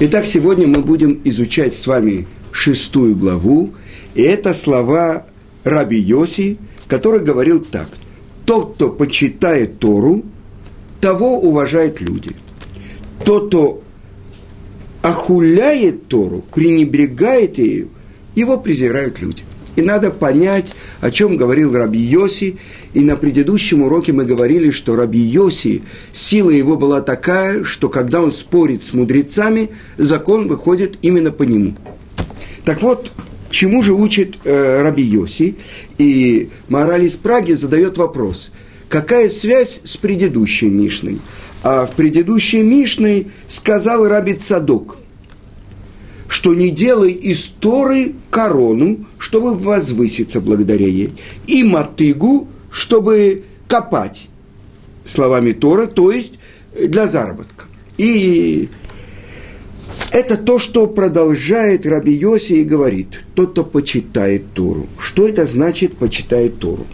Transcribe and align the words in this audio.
Итак, 0.00 0.26
сегодня 0.26 0.68
мы 0.68 0.82
будем 0.82 1.20
изучать 1.24 1.74
с 1.74 1.84
вами 1.88 2.28
шестую 2.52 3.16
главу, 3.16 3.74
и 4.14 4.22
это 4.22 4.54
слова 4.54 5.26
Раби 5.64 5.98
Йоси, 5.98 6.56
который 6.86 7.18
говорил 7.18 7.58
так. 7.64 7.88
Тот, 8.46 8.74
кто 8.74 8.90
почитает 8.90 9.80
Тору, 9.80 10.22
того 11.00 11.40
уважают 11.40 12.00
люди. 12.00 12.30
Тот, 13.24 13.48
кто 13.48 13.82
охуляет 15.02 16.06
Тору, 16.06 16.44
пренебрегает 16.54 17.58
ее, 17.58 17.88
его 18.36 18.56
презирают 18.56 19.20
люди. 19.20 19.42
И 19.78 19.82
надо 19.82 20.10
понять, 20.10 20.74
о 21.00 21.12
чем 21.12 21.36
говорил 21.36 21.72
Раби 21.72 22.00
Йоси. 22.00 22.56
И 22.94 23.00
на 23.04 23.14
предыдущем 23.14 23.82
уроке 23.82 24.12
мы 24.12 24.24
говорили, 24.24 24.72
что 24.72 24.96
Раби 24.96 25.20
Йоси, 25.20 25.84
сила 26.12 26.50
его 26.50 26.76
была 26.76 27.00
такая, 27.00 27.62
что 27.62 27.88
когда 27.88 28.20
он 28.20 28.32
спорит 28.32 28.82
с 28.82 28.92
мудрецами, 28.92 29.70
закон 29.96 30.48
выходит 30.48 30.98
именно 31.02 31.30
по 31.30 31.44
нему. 31.44 31.76
Так 32.64 32.82
вот, 32.82 33.12
чему 33.50 33.84
же 33.84 33.92
учит 33.92 34.38
э, 34.42 34.82
Раби 34.82 35.04
Йоси? 35.04 35.54
И 35.96 36.48
мораль 36.68 37.04
из 37.04 37.14
Праги 37.14 37.52
задает 37.52 37.98
вопрос, 37.98 38.50
какая 38.88 39.28
связь 39.28 39.80
с 39.84 39.96
предыдущей 39.96 40.70
Мишной? 40.70 41.20
А 41.62 41.86
в 41.86 41.92
предыдущей 41.92 42.62
Мишной 42.62 43.28
сказал 43.46 44.08
Раби 44.08 44.34
Цадок– 44.34 44.96
что 46.48 46.54
не 46.54 46.70
делай 46.70 47.12
из 47.12 47.46
Торы 47.60 48.14
корону, 48.30 49.04
чтобы 49.18 49.54
возвыситься 49.54 50.40
благодаря 50.40 50.86
ей, 50.86 51.12
и 51.46 51.62
мотыгу, 51.62 52.48
чтобы 52.70 53.42
копать 53.66 54.28
словами 55.04 55.52
Тора, 55.52 55.86
то 55.86 56.10
есть 56.10 56.38
для 56.72 57.06
заработка. 57.06 57.66
И 57.98 58.70
это 60.10 60.38
то, 60.38 60.58
что 60.58 60.86
продолжает 60.86 61.84
Раби 61.84 62.14
Йоси 62.14 62.54
и 62.54 62.64
говорит, 62.64 63.20
тот, 63.34 63.50
кто 63.50 63.62
почитает 63.62 64.54
Тору. 64.54 64.86
Что 64.98 65.28
это 65.28 65.44
значит 65.44 65.98
почитает 65.98 66.58
Тору? 66.60 66.86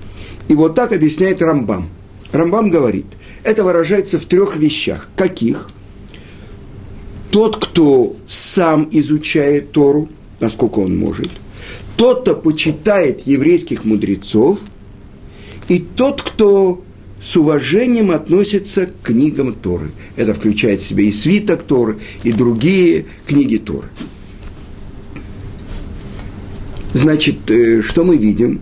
И 0.49 0.55
вот 0.55 0.75
так 0.75 0.93
объясняет 0.93 1.41
Рамбам. 1.41 1.91
Рамбам 2.33 2.71
говорит, 2.71 3.07
это 3.45 3.63
выражается 3.63 4.19
в 4.19 4.25
трех 4.25 4.57
вещах. 4.57 5.09
Каких? 5.15 5.69
Тот, 7.35 7.57
кто 7.57 8.15
сам 8.29 8.89
изучает 8.93 9.73
Тору, 9.73 10.09
насколько 10.39 10.79
он 10.79 10.97
может, 10.97 11.31
тот, 11.97 12.21
кто 12.21 12.37
почитает 12.37 13.23
еврейских 13.23 13.85
мудрецов, 13.85 14.61
и 15.67 15.81
тот, 15.81 16.23
кто 16.23 16.85
с 17.21 17.37
уважением 17.37 18.13
относится 18.13 18.87
к 18.87 19.03
книгам 19.03 19.53
Торы. 19.53 19.91
Это 20.15 20.33
включает 20.33 20.81
в 20.81 20.87
себя 20.87 21.03
и 21.03 21.11
свиток 21.11 21.65
Торы, 21.65 21.99
и 22.23 22.31
другие 22.31 23.07
книги 23.27 23.57
Торы. 23.57 23.89
Значит, 26.93 27.51
э, 27.51 27.83
что 27.83 28.05
мы 28.05 28.17
видим? 28.17 28.61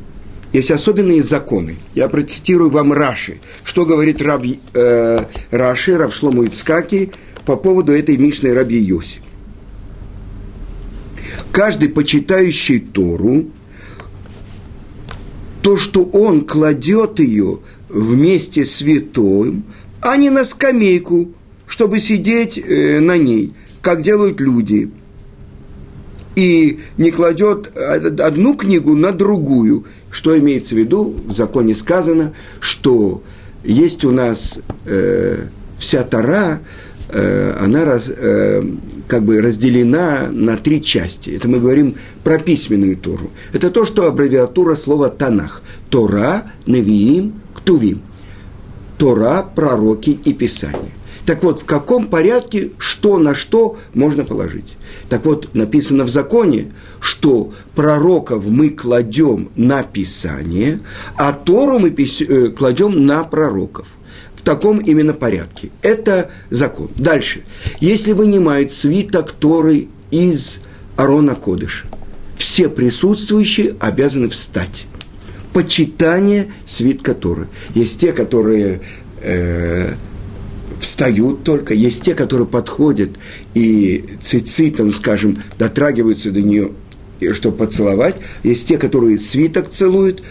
Есть 0.55 0.71
особенные 0.71 1.23
законы. 1.23 1.77
Я 1.95 2.09
процитирую 2.09 2.71
вам 2.71 2.95
Раши. 2.95 3.39
Что 3.65 3.85
говорит 3.85 4.23
Раб, 4.23 4.47
э, 4.73 5.25
Раши, 5.51 5.99
Равшлому 5.99 6.47
Ицкаки, 6.47 7.11
по 7.45 7.57
поводу 7.57 7.93
этой 7.93 8.17
Мишной 8.17 8.53
Раби 8.53 8.79
Йоси. 8.79 9.21
Каждый 11.51 11.89
почитающий 11.89 12.81
Тору, 12.81 13.47
то, 15.61 15.77
что 15.77 16.05
он 16.05 16.45
кладет 16.45 17.19
ее 17.19 17.61
вместе 17.89 18.65
с 18.65 18.77
святым, 18.77 19.65
а 20.01 20.17
не 20.17 20.31
на 20.31 20.45
скамейку, 20.45 21.33
чтобы 21.67 22.01
сидеть 22.01 22.59
э, 22.59 23.01
на 23.01 23.17
ней, 23.17 23.53
как 23.81 24.03
делают 24.03 24.41
люди. 24.41 24.91
И 26.35 26.81
не 26.97 27.11
кладет 27.11 27.77
одну 27.77 28.55
книгу 28.55 28.95
на 28.97 29.13
другую. 29.13 29.85
Что 30.11 30.39
имеется 30.39 30.75
в 30.75 30.79
виду? 30.79 31.15
В 31.27 31.35
законе 31.35 31.75
сказано, 31.75 32.33
что 32.61 33.23
есть 33.63 34.05
у 34.05 34.11
нас 34.11 34.59
э, 34.87 35.49
вся 35.79 36.03
Тара, 36.05 36.61
Э, 36.61 36.92
она 37.61 37.85
раз, 37.85 38.05
э, 38.09 38.63
как 39.07 39.23
бы 39.23 39.41
разделена 39.41 40.29
на 40.33 40.57
три 40.57 40.83
части. 40.83 41.31
Это 41.31 41.49
мы 41.49 41.61
говорим 41.61 41.97
про 42.25 42.39
письменную 42.39 42.97
Тору. 42.97 43.31
Это 43.53 43.71
то, 43.71 43.85
что 43.85 44.07
аббревиатура 44.07 44.77
слова 44.77 45.11
Танах. 45.11 45.63
Тора, 45.91 46.45
Невиим, 46.67 47.35
Ктувим. 47.55 48.01
Тора, 48.97 49.45
пророки 49.55 50.11
и 50.11 50.33
Писание. 50.33 50.93
Так 51.27 51.45
вот, 51.45 51.61
в 51.61 51.65
каком 51.65 52.07
порядке, 52.07 52.71
что 52.79 53.19
на 53.19 53.35
что 53.35 53.77
можно 53.95 54.25
положить? 54.25 54.77
Так 55.09 55.25
вот, 55.25 55.55
написано 55.55 56.05
в 56.05 56.09
законе, 56.09 56.73
что 57.01 57.53
пророков 57.75 58.47
мы 58.47 58.71
кладем 58.71 59.51
на 59.55 59.83
Писание, 59.83 60.81
а 61.17 61.33
Тору 61.33 61.79
мы 61.79 61.91
э, 61.91 62.49
кладем 62.49 63.07
на 63.07 63.23
пророков– 63.25 63.87
в 64.43 64.45
таком 64.45 64.79
именно 64.79 65.15
порядке. 65.15 65.71
Это 65.83 66.29
закон. 66.51 66.91
Дальше. 66.97 67.43
Если 67.79 68.13
вынимают 68.13 68.73
свиток 68.73 69.31
Торы 69.31 69.87
из 70.11 70.59
Арона 70.97 71.37
Кодыша, 71.37 71.87
все 72.37 72.69
присутствующие 72.69 73.77
обязаны 73.79 74.29
встать. 74.29 74.87
Почитание 75.53 76.51
свитка 76.67 77.15
Торы. 77.15 77.47
Есть 77.77 78.01
те, 78.01 78.13
которые 78.13 78.81
э, 79.21 79.95
встают 80.81 81.45
только, 81.45 81.73
есть 81.73 82.03
те, 82.03 82.15
которые 82.15 82.49
подходят 82.49 83.11
и 83.55 84.05
цицитом, 84.23 84.91
скажем, 84.93 85.37
дотрагиваются 85.57 86.33
до 86.33 86.43
нее, 86.43 86.73
чтобы 87.33 87.59
поцеловать, 87.59 88.17
есть 88.43 88.67
те, 88.67 88.77
которые 88.77 89.21
свиток 89.21 89.71
целуют, 89.71 90.25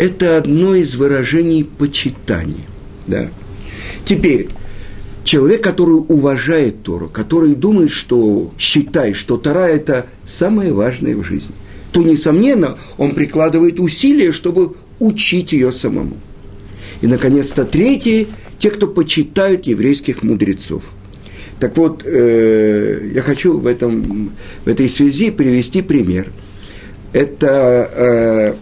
это 0.00 0.38
одно 0.38 0.74
из 0.74 0.94
выражений 0.96 1.62
почитания. 1.62 2.66
Да. 3.06 3.28
Теперь, 4.06 4.48
человек, 5.24 5.62
который 5.62 6.02
уважает 6.08 6.82
Тору, 6.82 7.08
который 7.08 7.54
думает, 7.54 7.90
что 7.90 8.50
считает, 8.58 9.14
что 9.14 9.36
Тора– 9.36 9.68
это 9.68 10.06
самое 10.26 10.72
важное 10.72 11.14
в 11.14 11.22
жизни, 11.22 11.54
то, 11.92 12.02
несомненно, 12.02 12.78
он 12.96 13.14
прикладывает 13.14 13.78
усилия, 13.78 14.32
чтобы 14.32 14.72
учить 15.00 15.52
ее 15.52 15.70
самому. 15.70 16.16
И, 17.02 17.06
наконец-то, 17.06 17.64
третье– 17.66 18.26
те, 18.58 18.70
кто 18.70 18.86
почитают 18.86 19.66
еврейских 19.66 20.22
мудрецов. 20.22 20.84
Так 21.58 21.76
вот, 21.76 22.04
э, 22.06 23.10
я 23.14 23.22
хочу 23.22 23.58
в, 23.58 23.66
этом, 23.66 24.32
в 24.64 24.68
этой 24.68 24.88
связи 24.88 25.30
привести 25.30 25.82
пример. 25.82 26.30
Это 27.12 27.90
э, 27.94 28.54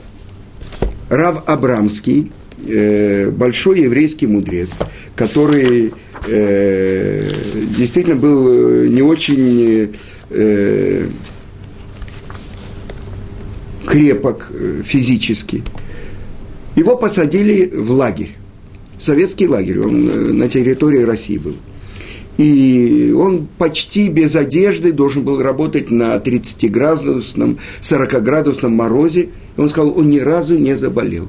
Рав 1.08 1.42
Абрамский, 1.46 2.30
э, 2.66 3.30
большой 3.30 3.80
еврейский 3.80 4.26
мудрец, 4.26 4.70
который 5.16 5.92
э, 6.26 7.30
действительно 7.76 8.16
был 8.16 8.84
не 8.84 9.02
очень 9.02 9.94
э, 10.30 11.06
крепок 13.86 14.50
э, 14.52 14.82
физически. 14.84 15.62
Его 16.76 16.96
посадили 16.96 17.70
в 17.74 17.90
лагерь, 17.92 18.36
советский 18.98 19.48
лагерь, 19.48 19.80
он 19.80 20.08
э, 20.08 20.12
на 20.32 20.48
территории 20.48 21.02
России 21.02 21.38
был. 21.38 21.56
И 22.38 23.12
он 23.16 23.48
почти 23.58 24.08
без 24.08 24.36
одежды 24.36 24.92
должен 24.92 25.24
был 25.24 25.42
работать 25.42 25.90
на 25.90 26.16
30-градусном, 26.16 27.58
40-градусном 27.82 28.70
морозе. 28.70 29.28
И 29.56 29.60
он 29.60 29.68
сказал, 29.68 29.98
он 29.98 30.08
ни 30.08 30.20
разу 30.20 30.56
не 30.56 30.74
заболел. 30.74 31.28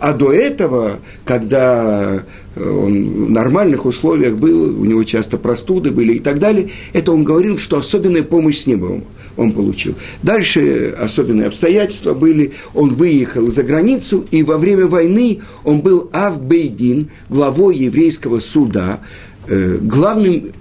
А 0.00 0.12
до 0.12 0.32
этого, 0.32 0.98
когда 1.24 2.24
он 2.56 3.26
в 3.26 3.30
нормальных 3.30 3.86
условиях 3.86 4.36
был, 4.36 4.80
у 4.80 4.84
него 4.84 5.04
часто 5.04 5.38
простуды 5.38 5.92
были 5.92 6.14
и 6.14 6.18
так 6.18 6.38
далее, 6.38 6.70
это 6.92 7.12
он 7.12 7.22
говорил, 7.22 7.56
что 7.56 7.78
особенная 7.78 8.22
помощь 8.22 8.58
с 8.58 8.66
неба 8.66 9.02
он 9.36 9.52
получил. 9.52 9.94
Дальше 10.22 10.94
особенные 10.98 11.46
обстоятельства 11.46 12.14
были. 12.14 12.52
Он 12.74 12.94
выехал 12.94 13.50
за 13.50 13.62
границу, 13.62 14.26
и 14.30 14.42
во 14.42 14.58
время 14.58 14.86
войны 14.86 15.40
он 15.64 15.80
был 15.80 16.10
Авбейдин, 16.12 17.10
главой 17.28 17.76
еврейского 17.76 18.40
суда, 18.40 19.00
Э, 19.48 19.78
главным 19.80 20.52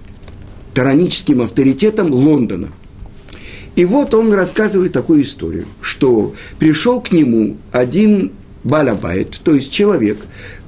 тараническим 0.73 1.41
авторитетом 1.41 2.11
Лондона. 2.11 2.69
И 3.75 3.85
вот 3.85 4.13
он 4.13 4.33
рассказывает 4.33 4.93
такую 4.93 5.23
историю, 5.23 5.65
что 5.81 6.33
пришел 6.57 7.01
к 7.01 7.11
нему 7.11 7.57
один 7.71 8.31
балабайт, 8.63 9.39
то 9.43 9.53
есть 9.53 9.71
человек, 9.71 10.17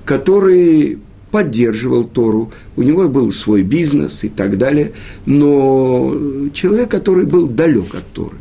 который 0.06 1.00
поддерживал 1.32 2.04
Тору, 2.04 2.52
у 2.76 2.84
него 2.84 3.08
был 3.08 3.32
свой 3.32 3.64
бизнес 3.64 4.24
и 4.24 4.30
так 4.30 4.58
далее, 4.58 4.92
но 5.26 6.14
человек, 6.54 6.92
который 6.92 7.26
был 7.26 7.48
далек 7.48 7.96
от 7.96 8.06
Торы. 8.08 8.38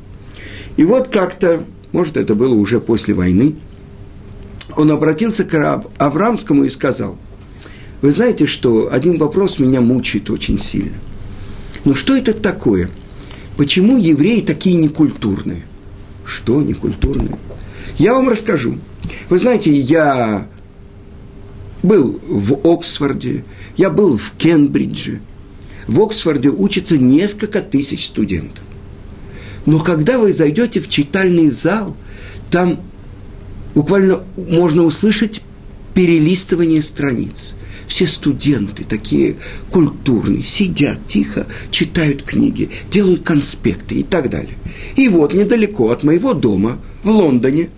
И 0.77 0.85
вот 0.85 1.09
как-то, 1.09 1.65
может, 1.93 2.17
это 2.17 2.35
было 2.35 2.55
уже 2.55 2.81
после 2.81 3.15
войны, 3.15 3.55
он 4.77 4.91
обратился 4.91 5.45
к 5.45 5.85
Аврамскому 5.99 6.65
и 6.65 6.69
сказал– 6.69 7.17
вы 8.03 8.13
знаете, 8.13 8.47
что 8.47 8.93
один 8.93 9.19
вопрос 9.19 9.59
меня 9.59 9.81
мучает 9.81 10.31
очень 10.31 10.59
сильно. 10.59 10.97
Но 11.85 11.95
что 11.95 12.17
это 12.17 12.33
такое? 12.33 12.91
Почему 13.57 13.99
евреи 13.99 14.41
такие 14.41 14.77
некультурные? 14.77 15.63
Что 16.25 16.63
некультурные? 16.63 17.39
Я 17.99 18.15
вам 18.15 18.29
расскажу. 18.29 18.79
Вы 19.29 19.39
знаете, 19.39 19.73
я 19.73 20.49
был 21.83 22.19
в 22.27 22.61
Оксфорде, 22.67 23.45
я 23.77 23.91
был 23.91 24.17
в 24.17 24.33
Кембридже. 24.39 25.21
В 25.87 26.01
Оксфорде 26.01 26.49
учатся 26.49 26.99
несколько 26.99 27.61
тысяч 27.61 28.07
студентов. 28.07 28.65
Но 29.67 29.79
когда 29.79 30.19
вы 30.19 30.33
зайдете 30.33 30.81
в 30.81 30.89
читальный 30.89 31.51
зал, 31.51 31.97
там 32.51 32.81
буквально 33.75 34.21
можно 34.37 34.85
услышать 34.85 35.43
перелистывание 35.95 36.83
страниц. 36.83 37.55
Все 37.91 38.07
студенты 38.07 38.85
такие 38.85 39.35
культурные, 39.73 40.45
сидят 40.45 41.01
тихо, 41.09 41.49
читают 41.73 42.23
книги, 42.23 42.71
делают 42.89 43.25
конспекты 43.25 43.97
и 43.97 44.05
так 44.05 44.31
далее. 44.31 44.55
И 44.95 45.09
вот 45.09 45.35
недалеко 45.35 45.91
от 45.91 46.05
моего 46.05 46.33
дома 46.33 46.79
в 47.03 47.11
Лондоне 47.11 47.69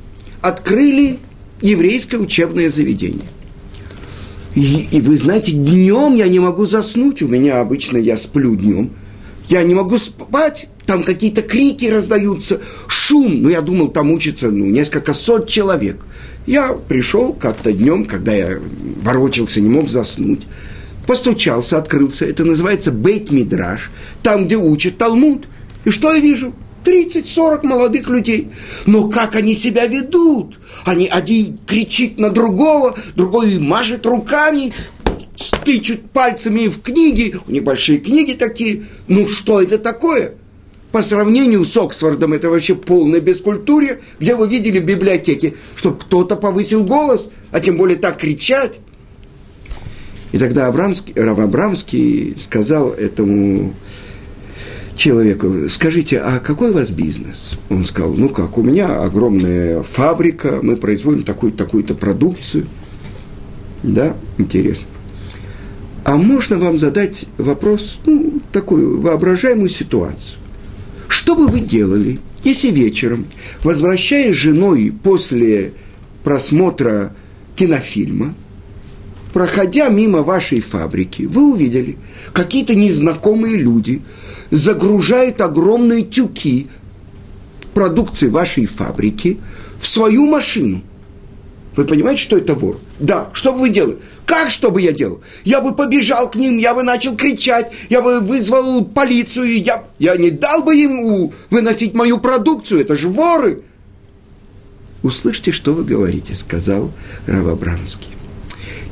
открыли 0.42 1.18
еврейское 1.62 2.18
учебное 2.18 2.68
заведение. 2.68 3.26
И, 4.54 4.86
и 4.90 5.00
вы 5.00 5.16
знаете, 5.16 5.52
днем 5.52 6.14
я 6.14 6.28
не 6.28 6.40
могу 6.40 6.66
заснуть, 6.66 7.22
у 7.22 7.28
меня 7.28 7.62
обычно 7.62 7.96
я 7.96 8.18
сплю 8.18 8.54
днем. 8.54 8.90
Я 9.48 9.62
не 9.62 9.74
могу 9.74 9.96
спать, 9.96 10.68
там 10.84 11.04
какие-то 11.04 11.40
крики 11.40 11.86
раздаются, 11.86 12.60
шум. 12.86 13.40
Ну, 13.44 13.48
я 13.48 13.62
думал, 13.62 13.88
там 13.88 14.10
учатся 14.12 14.50
ну, 14.50 14.66
несколько 14.66 15.14
сот 15.14 15.48
человек. 15.48 16.04
Я 16.46 16.72
пришел 16.72 17.34
как-то 17.34 17.72
днем, 17.72 18.04
когда 18.04 18.32
я 18.32 18.60
ворочался, 19.02 19.60
не 19.60 19.68
мог 19.68 19.88
заснуть, 19.88 20.42
постучался, 21.06 21.78
открылся. 21.78 22.24
Это 22.24 22.44
называется 22.44 22.90
бейт-мидраж, 22.90 23.90
там, 24.22 24.46
где 24.46 24.56
учат 24.56 24.98
Талмуд. 24.98 25.46
И 25.84 25.90
что 25.90 26.12
я 26.12 26.20
вижу? 26.20 26.54
30-40 26.84 27.64
молодых 27.64 28.08
людей. 28.08 28.50
Но 28.86 29.08
как 29.08 29.36
они 29.36 29.54
себя 29.54 29.86
ведут? 29.86 30.58
Они, 30.84 31.06
один 31.06 31.58
кричит 31.64 32.18
на 32.18 32.30
другого, 32.30 32.96
другой 33.14 33.58
машет 33.60 34.04
руками, 34.04 34.72
стычут 35.36 36.10
пальцами 36.10 36.66
в 36.66 36.80
книги. 36.82 37.36
У 37.46 37.52
них 37.52 37.62
большие 37.62 37.98
книги 37.98 38.32
такие. 38.32 38.84
Ну, 39.06 39.28
что 39.28 39.62
это 39.62 39.78
такое? 39.78 40.34
По 40.92 41.02
сравнению 41.02 41.64
с 41.64 41.76
Оксфордом, 41.76 42.34
это 42.34 42.50
вообще 42.50 42.74
полное 42.74 43.20
бескультурье, 43.20 44.00
где 44.20 44.36
вы 44.36 44.46
видели 44.46 44.78
в 44.78 44.84
библиотеке, 44.84 45.54
чтобы 45.74 45.98
кто-то 45.98 46.36
повысил 46.36 46.84
голос, 46.84 47.28
а 47.50 47.60
тем 47.60 47.78
более 47.78 47.96
так 47.96 48.18
кричать. 48.18 48.78
И 50.32 50.38
тогда 50.38 50.66
Абрамский, 50.66 51.14
Рав 51.14 51.38
Абрамский 51.38 52.36
сказал 52.38 52.90
этому 52.90 53.74
человеку, 54.96 55.68
скажите, 55.70 56.18
а 56.18 56.38
какой 56.38 56.70
у 56.70 56.74
вас 56.74 56.90
бизнес? 56.90 57.58
Он 57.70 57.84
сказал, 57.84 58.14
ну 58.14 58.28
как, 58.28 58.58
у 58.58 58.62
меня 58.62 59.02
огромная 59.02 59.82
фабрика, 59.82 60.60
мы 60.62 60.76
производим 60.76 61.22
такую-то 61.22 61.64
такую 61.64 61.84
продукцию. 61.84 62.66
Да, 63.82 64.14
интересно. 64.38 64.86
А 66.04 66.16
можно 66.16 66.58
вам 66.58 66.78
задать 66.78 67.26
вопрос, 67.38 67.98
ну, 68.06 68.40
такую 68.52 69.00
воображаемую 69.00 69.68
ситуацию. 69.68 70.41
Что 71.08 71.34
бы 71.34 71.46
вы 71.46 71.60
делали, 71.60 72.18
если 72.44 72.68
вечером, 72.68 73.26
возвращаясь 73.62 74.34
с 74.34 74.38
женой 74.38 74.92
после 75.02 75.72
просмотра 76.24 77.14
кинофильма, 77.56 78.34
проходя 79.32 79.88
мимо 79.88 80.22
вашей 80.22 80.60
фабрики, 80.60 81.22
вы 81.22 81.52
увидели, 81.52 81.96
какие-то 82.32 82.74
незнакомые 82.74 83.56
люди 83.56 84.02
загружают 84.50 85.40
огромные 85.40 86.02
тюки 86.02 86.66
продукции 87.74 88.28
вашей 88.28 88.66
фабрики 88.66 89.38
в 89.78 89.86
свою 89.86 90.26
машину. 90.26 90.82
Вы 91.74 91.86
понимаете, 91.86 92.22
что 92.22 92.36
это 92.36 92.54
вор? 92.54 92.78
Да. 92.98 93.30
Что 93.32 93.52
бы 93.52 93.60
вы 93.60 93.68
делали? 93.70 93.98
Как 94.26 94.50
что 94.50 94.70
бы 94.70 94.80
я 94.80 94.92
делал? 94.92 95.22
Я 95.44 95.60
бы 95.60 95.74
побежал 95.74 96.30
к 96.30 96.36
ним, 96.36 96.58
я 96.58 96.74
бы 96.74 96.82
начал 96.82 97.16
кричать, 97.16 97.72
я 97.88 98.02
бы 98.02 98.20
вызвал 98.20 98.84
полицию, 98.84 99.62
я, 99.62 99.84
я 99.98 100.16
не 100.16 100.30
дал 100.30 100.62
бы 100.62 100.74
ему 100.74 101.32
выносить 101.50 101.94
мою 101.94 102.18
продукцию, 102.18 102.82
это 102.82 102.96
же 102.96 103.08
воры. 103.08 103.62
Услышьте, 105.02 105.52
что 105.52 105.72
вы 105.72 105.84
говорите, 105.84 106.34
сказал 106.34 106.92
Рав 107.26 107.46
Абрамский. 107.46 108.10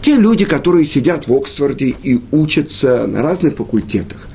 Те 0.03 0.17
люди, 0.17 0.47
которые 0.47 0.87
сидят 0.87 1.29
в 1.29 1.35
Оксфорде 1.35 1.95
и 2.03 2.21
учатся 2.31 3.07
на 3.07 3.23
разных 3.23 3.57
факультетах, 3.57 4.29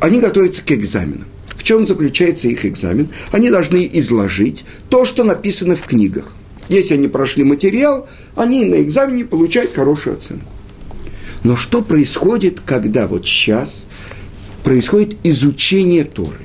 они 0.00 0.20
готовятся 0.20 0.62
к 0.62 0.70
экзаменам. 0.72 1.26
В 1.48 1.62
чем 1.62 1.86
заключается 1.86 2.48
их 2.48 2.66
экзамен? 2.66 3.08
Они 3.32 3.50
должны 3.50 3.88
изложить 3.94 4.64
то, 4.90 5.06
что 5.06 5.24
написано 5.24 5.74
в 5.74 5.82
книгах– 5.82 6.34
если 6.68 6.94
они 6.94 7.08
прошли 7.08 7.44
материал, 7.44 8.08
они 8.34 8.64
на 8.64 8.82
экзамене 8.82 9.24
получают 9.24 9.72
хорошую 9.72 10.16
оценку. 10.16 10.46
Но 11.44 11.56
что 11.56 11.82
происходит, 11.82 12.60
когда 12.60 13.06
вот 13.06 13.24
сейчас 13.24 13.86
происходит 14.64 15.16
изучение 15.22 16.04
Торы? 16.04 16.40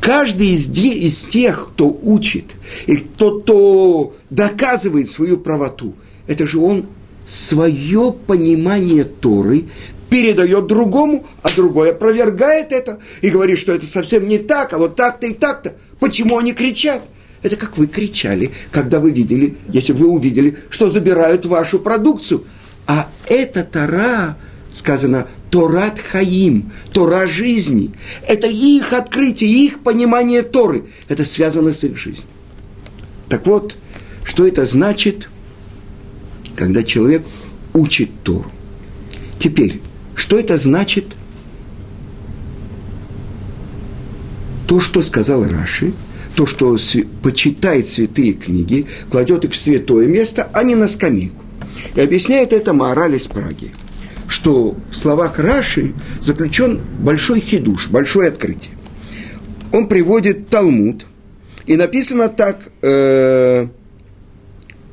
Каждый 0.00 0.48
из, 0.52 1.22
тех, 1.24 1.70
кто 1.70 1.88
учит, 2.02 2.56
и 2.86 2.96
кто, 2.96 3.40
кто 3.40 4.14
доказывает 4.30 5.10
свою 5.10 5.38
правоту, 5.38 5.94
это 6.26 6.46
же 6.46 6.58
он 6.58 6.86
свое 7.26 8.12
понимание 8.26 9.04
Торы 9.04 9.64
передает 10.10 10.66
другому, 10.66 11.26
а 11.42 11.50
другой 11.50 11.92
опровергает 11.92 12.72
это 12.72 13.00
и 13.22 13.30
говорит, 13.30 13.58
что 13.58 13.72
это 13.72 13.86
совсем 13.86 14.28
не 14.28 14.38
так, 14.38 14.72
а 14.72 14.78
вот 14.78 14.96
так-то 14.96 15.26
и 15.26 15.32
так-то. 15.32 15.74
Почему 15.98 16.38
они 16.38 16.52
кричат? 16.52 17.02
Это 17.44 17.56
как 17.56 17.76
вы 17.76 17.86
кричали, 17.86 18.52
когда 18.70 18.98
вы 18.98 19.10
видели, 19.10 19.58
если 19.68 19.92
вы 19.92 20.08
увидели, 20.08 20.56
что 20.70 20.88
забирают 20.88 21.44
вашу 21.44 21.78
продукцию. 21.78 22.42
А 22.86 23.06
это 23.28 23.64
Тора, 23.64 24.38
сказано, 24.72 25.26
Торат 25.50 26.00
Хаим, 26.00 26.72
Тора 26.90 27.26
жизни. 27.26 27.90
Это 28.26 28.46
их 28.46 28.94
открытие, 28.94 29.50
их 29.66 29.80
понимание 29.80 30.42
Торы. 30.42 30.86
Это 31.06 31.26
связано 31.26 31.74
с 31.74 31.84
их 31.84 31.98
жизнью. 31.98 32.24
Так 33.28 33.46
вот, 33.46 33.76
что 34.24 34.46
это 34.46 34.64
значит, 34.64 35.28
когда 36.56 36.82
человек 36.82 37.26
учит 37.74 38.08
Тору? 38.22 38.50
Теперь, 39.38 39.82
что 40.14 40.38
это 40.38 40.56
значит? 40.56 41.04
То, 44.66 44.80
что 44.80 45.02
сказал 45.02 45.44
Раши– 45.44 45.92
то, 46.34 46.46
что 46.46 46.76
почитает 47.22 47.88
святые 47.88 48.32
книги, 48.32 48.86
кладет 49.10 49.44
их 49.44 49.52
в 49.52 49.56
святое 49.56 50.06
место, 50.06 50.48
а 50.52 50.62
не 50.62 50.74
на 50.74 50.88
скамейку. 50.88 51.44
И 51.94 52.00
объясняет 52.00 52.52
это 52.52 52.72
мораль 52.72 53.16
из 53.16 53.26
Праги, 53.26 53.70
что 54.28 54.76
в 54.90 54.96
словах 54.96 55.38
Раши 55.38 55.94
заключен 56.20 56.80
большой 57.00 57.40
хидуш, 57.40 57.88
большое 57.88 58.28
открытие. 58.28 58.74
Он 59.72 59.88
приводит 59.88 60.48
Талмуд, 60.48 61.06
и 61.66 61.76
написано 61.76 62.28
так 62.28 62.60
э, 62.82 63.66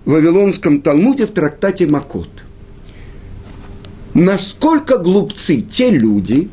в 0.05 0.11
Вавилонском 0.11 0.81
Талмуде 0.81 1.25
в 1.25 1.31
трактате 1.31 1.87
Макот. 1.87 2.29
Насколько 4.13 4.97
глупцы 4.97 5.61
те 5.61 5.89
люди, 5.89 6.49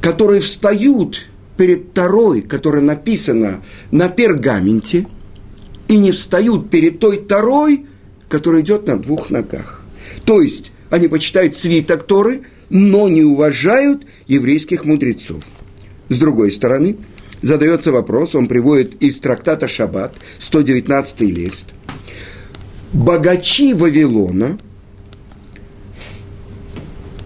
которые 0.00 0.40
встают 0.40 1.27
перед 1.58 1.92
Тарой, 1.92 2.40
которая 2.40 2.80
написана 2.80 3.62
на 3.90 4.08
пергаменте, 4.08 5.06
и 5.88 5.96
не 5.98 6.12
встают 6.12 6.70
перед 6.70 7.00
той 7.00 7.18
Тарой, 7.18 7.84
которая 8.28 8.62
идет 8.62 8.86
на 8.86 8.98
двух 8.98 9.28
ногах. 9.28 9.84
То 10.24 10.40
есть 10.40 10.72
они 10.88 11.08
почитают 11.08 11.56
свиток 11.56 12.06
Торы, 12.06 12.42
но 12.70 13.08
не 13.08 13.22
уважают 13.22 14.06
еврейских 14.26 14.84
мудрецов. 14.84 15.42
С 16.08 16.18
другой 16.18 16.52
стороны, 16.52 16.96
задается 17.42 17.92
вопрос, 17.92 18.34
он 18.34 18.46
приводит 18.46 19.02
из 19.02 19.18
трактата 19.18 19.68
Шаббат, 19.68 20.14
119 20.38 21.20
лист. 21.22 21.74
Богачи 22.92 23.74
Вавилона, 23.74 24.58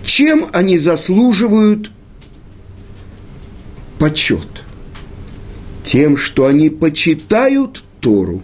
чем 0.04 0.46
они 0.52 0.78
заслуживают 0.78 1.90
почет? 4.02 4.64
Тем, 5.84 6.16
что 6.16 6.46
они 6.46 6.70
почитают 6.70 7.84
Тору. 8.00 8.42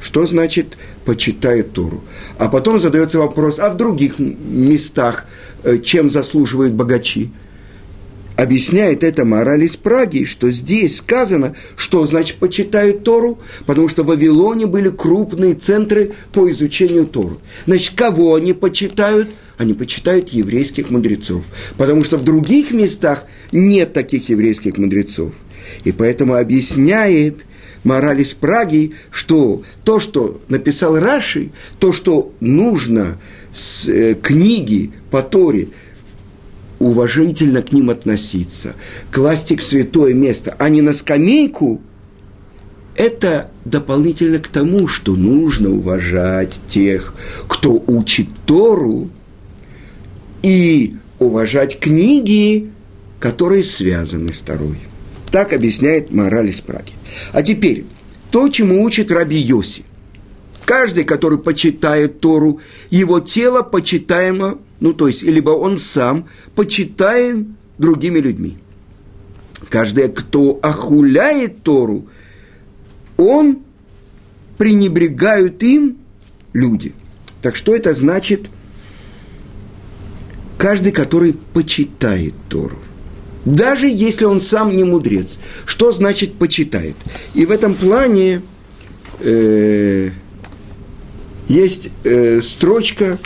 Что 0.00 0.26
значит 0.26 0.78
почитают 1.04 1.72
Тору? 1.72 2.04
А 2.38 2.48
потом 2.48 2.78
задается 2.78 3.18
вопрос, 3.18 3.58
а 3.58 3.68
в 3.70 3.76
других 3.76 4.20
местах 4.20 5.26
э, 5.64 5.78
чем 5.78 6.08
заслуживают 6.08 6.74
богачи? 6.74 7.32
Объясняет 8.36 9.02
это 9.02 9.24
мораль 9.24 9.64
из 9.64 9.76
Праги, 9.76 10.24
что 10.24 10.52
здесь 10.52 10.98
сказано, 10.98 11.56
что 11.74 12.06
значит 12.06 12.36
почитают 12.36 13.02
Тору, 13.02 13.40
потому 13.66 13.88
что 13.88 14.04
в 14.04 14.06
Вавилоне 14.06 14.66
были 14.66 14.88
крупные 14.88 15.54
центры 15.54 16.12
по 16.32 16.48
изучению 16.48 17.06
Тору. 17.06 17.40
Значит, 17.66 17.94
кого 17.96 18.36
они 18.36 18.52
почитают? 18.52 19.28
Они 19.60 19.74
почитают 19.74 20.30
еврейских 20.30 20.88
мудрецов, 20.88 21.44
потому 21.76 22.02
что 22.02 22.16
в 22.16 22.24
других 22.24 22.70
местах 22.70 23.26
нет 23.52 23.92
таких 23.92 24.30
еврейских 24.30 24.78
мудрецов. 24.78 25.34
И 25.84 25.92
поэтому 25.92 26.36
объясняет 26.36 27.44
мораль 27.84 28.22
из 28.22 28.32
Праги, 28.32 28.94
что 29.10 29.62
то, 29.84 30.00
что 30.00 30.40
написал 30.48 30.98
Раши, 30.98 31.50
то, 31.78 31.92
что 31.92 32.32
нужно 32.40 33.18
с 33.52 33.86
э, 33.86 34.14
книги 34.14 34.92
по 35.10 35.20
Торе, 35.20 35.68
уважительно 36.78 37.60
к 37.60 37.70
ним 37.70 37.90
относиться, 37.90 38.76
класть 39.12 39.52
их 39.52 39.60
в 39.60 39.66
святое 39.66 40.14
место, 40.14 40.56
а 40.58 40.70
не 40.70 40.80
на 40.80 40.94
скамейку, 40.94 41.82
это 42.96 43.50
дополнительно 43.66 44.38
к 44.38 44.48
тому, 44.48 44.88
что 44.88 45.14
нужно 45.14 45.68
уважать 45.68 46.62
тех, 46.66 47.14
кто 47.46 47.72
учит 47.86 48.26
Тору, 48.46 49.10
и 50.42 50.94
уважать 51.18 51.78
книги, 51.78 52.70
которые 53.18 53.62
связаны 53.62 54.32
с 54.32 54.40
Торой. 54.40 54.78
Так 55.30 55.52
объясняет 55.52 56.10
мораль 56.10 56.48
из 56.48 56.60
Праги. 56.60 56.92
А 57.32 57.42
теперь, 57.42 57.84
то, 58.30 58.48
чему 58.48 58.82
учит 58.82 59.12
Раби 59.12 59.36
Йоси. 59.36 59.84
Каждый, 60.64 61.04
который 61.04 61.38
почитает 61.38 62.20
Тору, 62.20 62.60
его 62.90 63.20
тело 63.20 63.62
почитаемо, 63.62 64.58
ну, 64.78 64.92
то 64.92 65.08
есть, 65.08 65.22
либо 65.22 65.50
он 65.50 65.78
сам 65.78 66.28
почитаем 66.54 67.56
другими 67.78 68.20
людьми. 68.20 68.56
Каждый, 69.68 70.08
кто 70.08 70.58
охуляет 70.62 71.62
Тору, 71.62 72.06
он 73.16 73.58
пренебрегают 74.58 75.62
им 75.62 75.98
люди. 76.52 76.94
Так 77.42 77.56
что 77.56 77.74
это 77.74 77.94
значит? 77.94 78.48
Каждый, 80.60 80.92
который 80.92 81.34
почитает 81.54 82.34
Тору. 82.50 82.76
Даже 83.46 83.88
если 83.88 84.26
он 84.26 84.42
сам 84.42 84.76
не 84.76 84.84
мудрец. 84.84 85.38
Что 85.64 85.90
значит 85.90 86.34
почитает? 86.34 86.96
И 87.32 87.46
в 87.46 87.50
этом 87.50 87.72
плане 87.72 88.42
э, 89.20 90.10
есть 91.48 91.88
э, 92.04 92.42
строчка, 92.42 93.18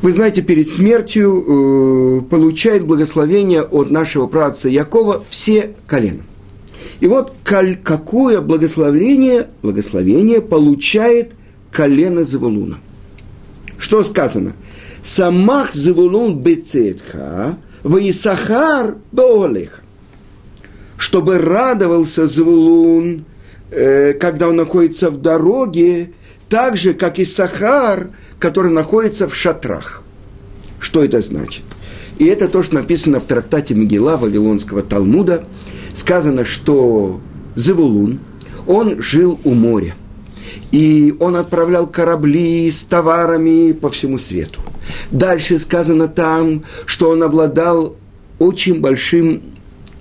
вы 0.00 0.12
знаете, 0.12 0.42
перед 0.42 0.68
смертью 0.68 1.42
э, 1.42 2.20
получает 2.30 2.86
благословение 2.86 3.62
от 3.62 3.90
нашего 3.90 4.28
праца 4.28 4.68
Якова 4.68 5.24
все 5.28 5.74
колена. 5.88 6.22
И 7.00 7.08
вот 7.08 7.34
коль, 7.44 7.74
какое 7.74 8.40
благословение, 8.40 9.48
благословение 9.60 10.40
получает 10.40 11.32
колено 11.72 12.22
Завулуна. 12.22 12.78
Что 13.76 14.04
сказано? 14.04 14.52
Самах 15.06 15.72
Завулун 15.72 16.36
бецетха, 16.36 17.58
Ваисахар 17.84 18.96
Беолеха. 19.12 19.82
Чтобы 20.96 21.38
радовался 21.38 22.26
Завулун, 22.26 23.24
э, 23.70 24.14
когда 24.14 24.48
он 24.48 24.56
находится 24.56 25.12
в 25.12 25.22
дороге, 25.22 26.10
так 26.48 26.76
же, 26.76 26.92
как 26.92 27.20
и 27.20 27.24
Сахар, 27.24 28.10
который 28.40 28.72
находится 28.72 29.28
в 29.28 29.34
шатрах. 29.36 30.02
Что 30.80 31.04
это 31.04 31.20
значит? 31.20 31.62
И 32.18 32.24
это 32.24 32.48
то, 32.48 32.64
что 32.64 32.74
написано 32.74 33.20
в 33.20 33.26
трактате 33.26 33.74
Мегила 33.74 34.16
Вавилонского 34.16 34.82
Талмуда. 34.82 35.44
Сказано, 35.94 36.44
что 36.44 37.20
Завулун, 37.54 38.18
он 38.66 39.00
жил 39.00 39.38
у 39.44 39.54
моря. 39.54 39.94
И 40.72 41.14
он 41.20 41.36
отправлял 41.36 41.86
корабли 41.86 42.68
с 42.68 42.82
товарами 42.82 43.70
по 43.70 43.88
всему 43.88 44.18
свету. 44.18 44.60
Дальше 45.10 45.58
сказано 45.58 46.08
там, 46.08 46.64
что 46.84 47.10
он 47.10 47.22
обладал 47.22 47.96
очень 48.38 48.80
большим 48.80 49.42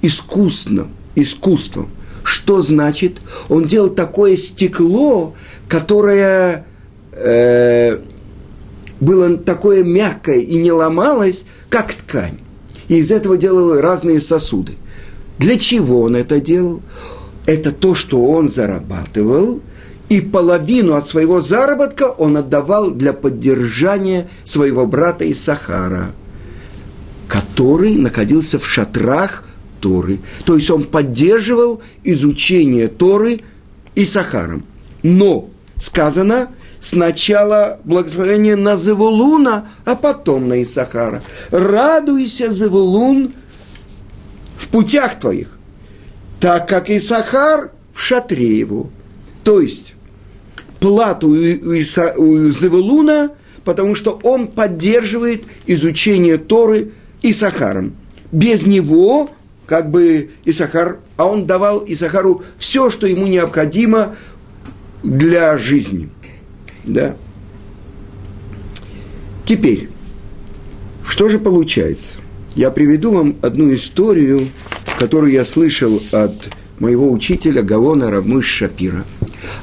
искусством, 0.02 0.90
искусством. 1.16 1.90
Что 2.24 2.62
значит? 2.62 3.18
Он 3.50 3.66
делал 3.66 3.90
такое 3.90 4.36
стекло, 4.36 5.36
которое 5.68 6.66
э, 7.12 8.00
было 9.00 9.38
такое 9.38 9.84
мягкое 9.84 10.40
и 10.40 10.58
не 10.58 10.72
ломалось, 10.72 11.46
как 11.70 11.94
ткань. 11.94 12.40
И 12.88 12.98
из 12.98 13.12
этого 13.12 13.38
делал 13.38 13.80
разные 13.80 14.20
сосуды. 14.20 14.74
Для 15.38 15.58
чего 15.58 16.02
он 16.02 16.16
это 16.16 16.40
делал? 16.40 16.82
Это 17.46 17.72
то, 17.72 17.94
что 17.94 18.24
он 18.26 18.50
зарабатывал– 18.50 19.62
и 20.10 20.22
половину 20.22 20.96
от 20.96 21.08
своего 21.08 21.42
заработка 21.42 22.04
он 22.04 22.38
отдавал 22.38 22.92
для 22.92 23.14
поддержания 23.14 24.30
своего 24.44 24.86
брата 24.86 25.24
из 25.24 25.44
Сахара, 25.44 26.12
который 27.28 27.96
находился 27.96 28.60
в 28.60 28.68
шатрах 28.68 29.44
Торы. 29.82 30.20
То 30.46 30.56
есть 30.56 30.70
он 30.70 30.84
поддерживал 30.84 31.82
изучение 32.04 32.88
Торы 32.88 33.40
и 33.96 34.06
Сахаром. 34.06 34.66
Но 35.04 35.50
сказано 35.80 36.50
сначала 36.80 37.80
благословение 37.84 38.56
на 38.56 38.78
Завулуна, 38.78 39.68
а 39.86 39.96
потом 39.96 40.48
на 40.50 40.62
Исахара. 40.62 41.22
Радуйся, 41.52 42.52
Завулун, 42.52 43.32
в 44.58 44.68
путях 44.70 45.20
твоих, 45.20 45.58
так 46.40 46.68
как 46.68 46.90
Исахар 46.90 47.72
в 47.92 48.00
шатре 48.00 48.60
его. 48.60 48.90
То 49.44 49.62
есть 49.62 49.95
плату 50.80 51.30
у, 51.30 52.50
Завелуна, 52.50 53.32
потому 53.64 53.96
что 53.96 54.20
он 54.24 54.48
поддерживает 54.48 55.44
изучение 55.66 56.38
Торы 56.38 56.92
Исахаром. 57.22 57.94
Без 58.32 58.66
него, 58.66 59.30
как 59.66 59.90
бы 59.90 60.32
Исахар, 60.46 61.00
а 61.18 61.26
он 61.26 61.46
давал 61.46 61.84
Исахару 61.88 62.44
все, 62.58 62.90
что 62.92 63.08
ему 63.08 63.28
необходимо 63.28 64.16
для 65.04 65.58
жизни. 65.58 66.10
Да? 66.84 67.16
Теперь, 69.46 69.90
что 71.08 71.30
же 71.30 71.40
получается? 71.40 72.20
Я 72.56 72.72
приведу 72.72 73.12
вам 73.12 73.36
одну 73.42 73.74
историю, 73.74 74.48
которую 74.98 75.32
я 75.32 75.46
слышал 75.46 76.02
от 76.12 76.50
моего 76.80 77.12
учителя 77.12 77.62
Гаона 77.62 78.12
Равмыш 78.12 78.46
Шапира– 78.46 79.06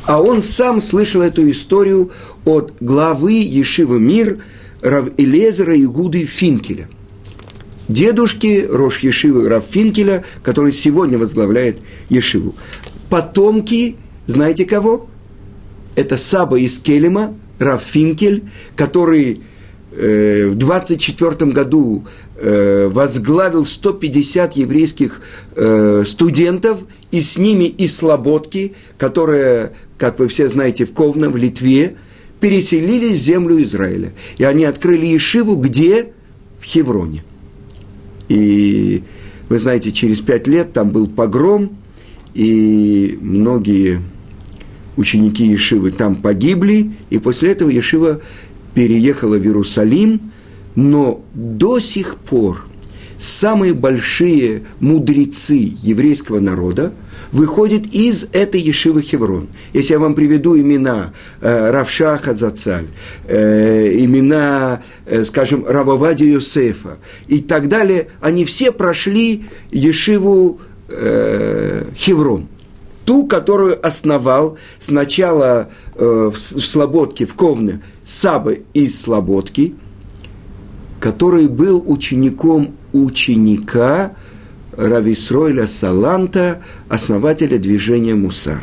а 0.07 0.21
он 0.21 0.43
сам 0.43 0.81
слышал 0.81 1.23
эту 1.23 1.51
историю 1.51 2.11
от 2.45 2.75
главы 2.81 3.33
Ешивы 3.33 3.99
Мир 4.01 4.39
Рав 4.81 5.09
Элезера 5.17 5.81
Игуды 5.81 6.25
Финкеля. 6.25 6.89
Дедушки 7.89 8.67
Рош 8.69 9.01
Ешивы 9.01 9.49
Рав 9.49 9.65
Финкеля, 9.65 10.25
который 10.43 10.73
сегодня 10.73 11.19
возглавляет 11.19 11.79
Ешиву. 12.09 12.55
Потомки, 13.11 13.97
знаете 14.27 14.65
кого? 14.65 15.09
Это 15.95 16.17
Саба 16.17 16.59
из 16.59 16.79
Келема, 16.79 17.35
Рав 17.59 17.83
Финкель, 17.83 18.45
который 18.77 19.43
э, 19.93 20.47
в 20.49 20.55
24 20.55 21.51
году 21.53 22.07
э, 22.37 22.89
возглавил 22.89 23.67
150 23.67 24.57
еврейских 24.57 25.21
э, 25.55 26.05
студентов, 26.07 26.81
и 27.13 27.21
с 27.21 27.39
ними 27.39 27.65
из 27.65 27.95
Слободки, 27.95 28.73
которая, 28.99 29.75
как 29.99 30.19
вы 30.19 30.27
все 30.27 30.49
знаете, 30.49 30.85
в 30.85 30.93
Ковна, 30.93 31.31
в 31.31 31.37
Литве, 31.37 31.95
переселились 32.41 33.21
в 33.21 33.23
землю 33.23 33.63
Израиля. 33.63 34.13
И 34.39 34.45
они 34.45 34.65
открыли 34.65 35.07
Ешиву 35.07 35.55
где? 35.55 36.13
В 36.59 36.65
Хевроне. 36.65 37.23
И 38.29 39.05
вы 39.49 39.59
знаете, 39.59 39.93
через 39.93 40.23
пять 40.23 40.49
лет 40.49 40.73
там 40.73 40.91
был 40.91 41.07
погром, 41.07 41.77
и 42.35 43.19
многие 43.21 44.01
ученики 44.97 45.45
Ешивы 45.45 45.91
там 45.91 46.17
погибли, 46.17 46.93
и 47.11 47.19
после 47.19 47.53
этого 47.53 47.69
Ешива 47.69 48.23
переехала 48.75 49.37
в 49.37 49.45
Иерусалим, 49.45 50.33
но 50.75 51.23
до 51.35 51.79
сих 51.79 52.17
пор 52.17 52.65
самые 53.23 53.73
большие 53.73 54.65
мудрецы 54.81 55.75
еврейского 55.83 56.41
народа 56.41 56.93
выходят 57.31 57.87
из 57.95 58.27
этой 58.33 58.61
Ешивы 58.61 59.01
Хеврон. 59.01 59.49
Если 59.73 59.93
я 59.93 59.99
вам 59.99 60.15
приведу 60.15 60.59
имена 60.59 61.13
э, 61.41 61.71
Равшаха 61.71 62.35
Зацаль, 62.35 62.87
э, 63.27 63.95
имена, 63.99 64.83
э, 65.07 65.25
скажем, 65.25 65.65
Рававади 65.67 66.25
Юсефа 66.25 66.99
и 67.29 67.41
так 67.41 67.69
далее, 67.69 68.09
они 68.21 68.45
все 68.45 68.73
прошли 68.73 69.45
Ешиву 69.71 70.61
э, 70.89 71.85
Хеврон 71.95 72.49
ту, 73.05 73.27
которую 73.27 73.85
основал 73.85 74.59
сначала 74.79 75.71
э, 75.95 76.31
в, 76.33 76.35
в 76.35 76.61
Слободке, 76.61 77.27
в 77.27 77.35
Ковне, 77.35 77.83
Сабы 78.05 78.63
из 78.75 79.01
Слободки, 79.01 79.75
который 81.03 81.49
был 81.49 81.83
учеником 81.85 82.77
ученика 82.93 84.13
Рависройля 84.77 85.67
Саланта, 85.67 86.63
основателя 86.89 87.59
движения 87.59 88.15
Мусар. 88.15 88.63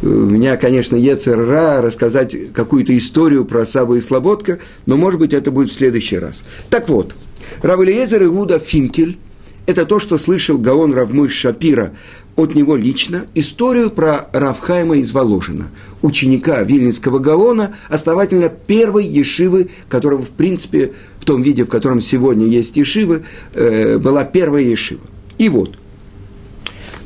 у 0.00 0.06
меня, 0.06 0.56
конечно, 0.56 0.96
ЕЦРА 0.96 1.82
рассказать 1.82 2.54
какую-то 2.54 2.96
историю 2.96 3.44
про 3.44 3.66
Саба 3.66 3.96
и 3.98 4.00
Слободка, 4.00 4.58
но, 4.86 4.96
может 4.96 5.20
быть, 5.20 5.34
это 5.34 5.50
будет 5.50 5.68
в 5.68 5.74
следующий 5.74 6.18
раз. 6.18 6.42
Так 6.70 6.88
вот, 6.88 7.12
Равелиезер 7.62 8.24
Игуда 8.24 8.58
Финкель– 8.58 9.18
это 9.66 9.84
то, 9.84 10.00
что 10.00 10.16
слышал 10.16 10.56
Гаон 10.56 10.94
Равмой 10.94 11.28
Шапира 11.28 11.92
от 12.36 12.54
него 12.54 12.76
лично, 12.76 13.26
историю 13.34 13.90
про 13.90 14.28
Равхайма 14.32 14.98
из 14.98 15.12
Воложина, 15.12 15.70
ученика 16.02 16.62
Вильнинского 16.62 17.18
Гаона, 17.18 17.74
основателя 17.88 18.48
первой 18.48 19.06
ешивы, 19.06 19.70
которая, 19.88 20.20
в 20.20 20.30
принципе, 20.30 20.92
в 21.18 21.24
том 21.24 21.40
виде, 21.40 21.64
в 21.64 21.68
котором 21.68 22.02
сегодня 22.02 22.46
есть 22.46 22.76
ешивы, 22.76 23.24
э, 23.54 23.98
была 23.98 24.24
первая 24.24 24.62
ешива. 24.62 25.00
И 25.38 25.48
вот, 25.48 25.78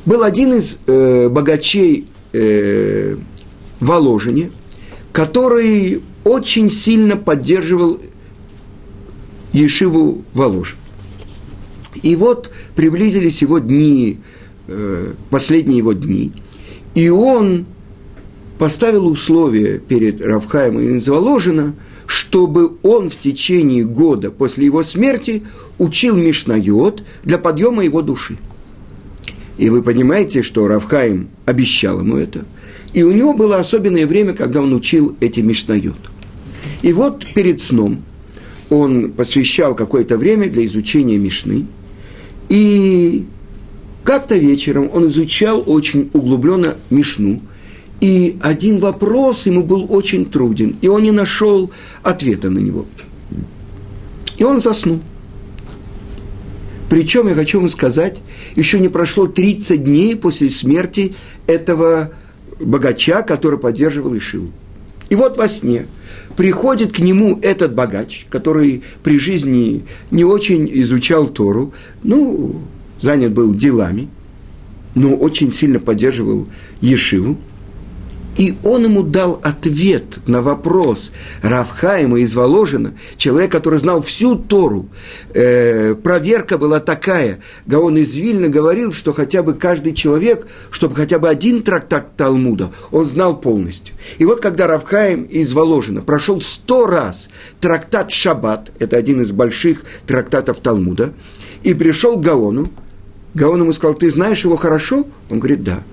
был 0.05 0.23
один 0.23 0.53
из 0.53 0.79
э, 0.87 1.29
богачей 1.29 2.07
э, 2.33 3.15
Воложине, 3.79 4.51
который 5.13 6.01
очень 6.23 6.69
сильно 6.69 7.15
поддерживал 7.17 7.99
Ешиву 9.53 10.23
Воложин. 10.33 10.77
И 12.03 12.15
вот 12.15 12.51
приблизились 12.75 13.41
его 13.41 13.59
дни, 13.59 14.19
э, 14.71 15.13
последние 15.29 15.79
его 15.79 15.93
дни, 15.93 16.31
и 16.95 17.09
он 17.09 17.65
поставил 18.57 19.07
условие 19.07 19.79
перед 19.79 20.21
Равхаем 20.21 20.79
из 20.79 21.07
Воложина, 21.07 21.75
чтобы 22.05 22.77
он 22.83 23.09
в 23.09 23.15
течение 23.15 23.85
года 23.85 24.31
после 24.31 24.65
его 24.65 24.83
смерти 24.83 25.43
учил 25.77 26.15
Мишнайот 26.15 27.03
для 27.23 27.37
подъема 27.37 27.83
его 27.83 28.01
души– 28.01 28.37
и 29.61 29.69
вы 29.69 29.83
понимаете, 29.83 30.41
что 30.41 30.67
Равхаим 30.67 31.29
обещал 31.45 31.99
ему 31.99 32.17
это. 32.17 32.45
И 32.93 33.03
у 33.03 33.11
него 33.11 33.35
было 33.35 33.57
особенное 33.57 34.07
время, 34.07 34.33
когда 34.33 34.59
он 34.59 34.73
учил 34.73 35.15
эти 35.19 35.41
мишнают. 35.41 35.97
И 36.81 36.91
вот 36.93 37.27
перед 37.35 37.61
сном 37.61 38.03
он 38.71 39.11
посвящал 39.11 39.75
какое-то 39.75 40.17
время 40.17 40.49
для 40.49 40.65
изучения 40.65 41.19
Мишны. 41.19 41.67
И 42.49 43.25
как-то 44.03 44.35
вечером 44.35 44.89
он 44.93 45.07
изучал 45.09 45.63
очень 45.65 46.09
углубленно 46.13 46.75
Мишну. 46.89 47.41
И 47.99 48.37
один 48.41 48.79
вопрос 48.79 49.45
ему 49.45 49.63
был 49.63 49.85
очень 49.89 50.25
труден, 50.25 50.75
и 50.81 50.87
он 50.87 51.03
не 51.03 51.11
нашел 51.11 51.69
ответа 52.01 52.49
на 52.49 52.57
него. 52.57 52.87
И 54.37 54.43
он 54.43 54.59
заснул. 54.59 54.99
Причем, 56.89 57.27
я 57.27 57.35
хочу 57.35 57.59
вам 57.59 57.69
сказать, 57.69 58.21
еще 58.55 58.79
не 58.79 58.89
прошло 58.89 59.27
30 59.27 59.83
дней 59.83 60.15
после 60.15 60.49
смерти 60.49 61.13
этого 61.45 62.11
богача, 62.59 63.21
который 63.21 63.59
поддерживал 63.59 64.17
Ишиву. 64.17 64.51
И 65.09 65.15
вот 65.15 65.37
во 65.37 65.47
сне 65.47 65.85
приходит 66.35 66.93
к 66.93 66.99
нему 66.99 67.39
этот 67.41 67.75
богач, 67.75 68.25
который 68.29 68.83
при 69.03 69.19
жизни 69.19 69.83
не 70.09 70.23
очень 70.23 70.69
изучал 70.73 71.27
Тору, 71.27 71.73
ну, 72.03 72.61
занят 73.01 73.33
был 73.33 73.53
делами, 73.53 74.07
но 74.95 75.15
очень 75.15 75.51
сильно 75.51 75.79
поддерживал 75.79 76.47
Ешиву– 76.79 77.37
и 78.37 78.55
он 78.63 78.85
ему 78.85 79.03
дал 79.03 79.39
ответ 79.43 80.19
на 80.25 80.41
вопрос 80.41 81.11
Равхаима 81.43 82.19
из 82.19 82.33
Воложина, 82.33 82.93
человек, 83.17 83.51
который 83.51 83.77
знал 83.77 84.01
всю 84.01 84.35
Тору. 84.35 84.87
Э, 85.33 85.95
проверка 85.95 86.57
была 86.57 86.79
такая. 86.79 87.39
Гаон 87.65 87.97
из 87.97 88.13
Вильна 88.13 88.47
говорил, 88.47 88.93
что 88.93 89.13
хотя 89.13 89.43
бы 89.43 89.53
каждый 89.53 89.93
человек, 89.93 90.47
чтобы 90.71 90.95
хотя 90.95 91.19
бы 91.19 91.27
один 91.27 91.61
трактат 91.61 92.15
Талмуда, 92.15 92.71
он 92.91 93.05
знал 93.05 93.39
полностью. 93.39 93.95
И 94.17 94.25
вот 94.25 94.39
когда 94.39 94.65
Равхаим 94.65 95.23
из 95.23 95.53
Воложина 95.53 96.01
прошел 96.01 96.39
сто 96.39 96.87
раз 96.87 97.29
трактат 97.59 98.11
Шаббат, 98.11 98.71
это 98.79 98.95
один 98.95 99.21
из 99.21 99.31
больших 99.31 99.83
трактатов 100.07 100.61
Талмуда, 100.61 101.11
и 101.63 101.73
пришел 101.73 102.17
к 102.17 102.21
Гаону, 102.21 102.69
Гаон 103.33 103.61
ему 103.61 103.73
сказал, 103.73 103.95
ты 103.95 104.11
знаешь 104.11 104.43
его 104.43 104.55
хорошо? 104.55 105.07
Он 105.29 105.39
говорит, 105.39 105.63
да. 105.63 105.83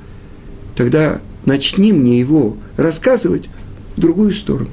Тогда 0.77 1.21
начни 1.45 1.93
мне 1.93 2.19
его 2.19 2.57
рассказывать 2.77 3.49
в 3.97 4.01
другую 4.01 4.33
сторону. 4.33 4.71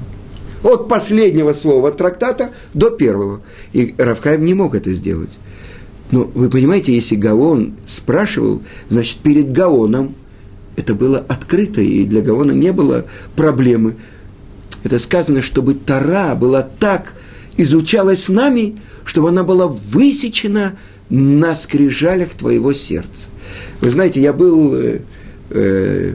От 0.62 0.88
последнего 0.88 1.52
слова 1.52 1.92
трактата 1.92 2.50
до 2.74 2.90
первого. 2.90 3.42
И 3.72 3.94
Равхайм 3.98 4.44
не 4.44 4.54
мог 4.54 4.74
это 4.74 4.90
сделать. 4.90 5.30
Но 6.10 6.30
вы 6.34 6.48
понимаете, 6.48 6.94
если 6.94 7.16
Гаон 7.16 7.74
спрашивал, 7.86 8.62
значит, 8.88 9.18
перед 9.18 9.52
Гаоном 9.52 10.14
это 10.76 10.94
было 10.94 11.18
открыто, 11.18 11.80
и 11.80 12.04
для 12.04 12.20
Гаона 12.20 12.52
не 12.52 12.72
было 12.72 13.06
проблемы. 13.34 13.96
Это 14.84 14.98
сказано, 14.98 15.42
чтобы 15.42 15.74
Тара 15.74 16.34
была 16.34 16.62
так 16.62 17.14
изучалась 17.56 18.28
нами, 18.28 18.80
чтобы 19.04 19.30
она 19.30 19.42
была 19.42 19.66
высечена 19.66 20.76
на 21.10 21.54
скрижалях 21.54 22.30
твоего 22.30 22.72
сердца. 22.72 23.28
Вы 23.80 23.90
знаете, 23.90 24.20
я 24.20 24.32
был 24.32 24.74
э, 24.74 25.00
э, 25.50 26.14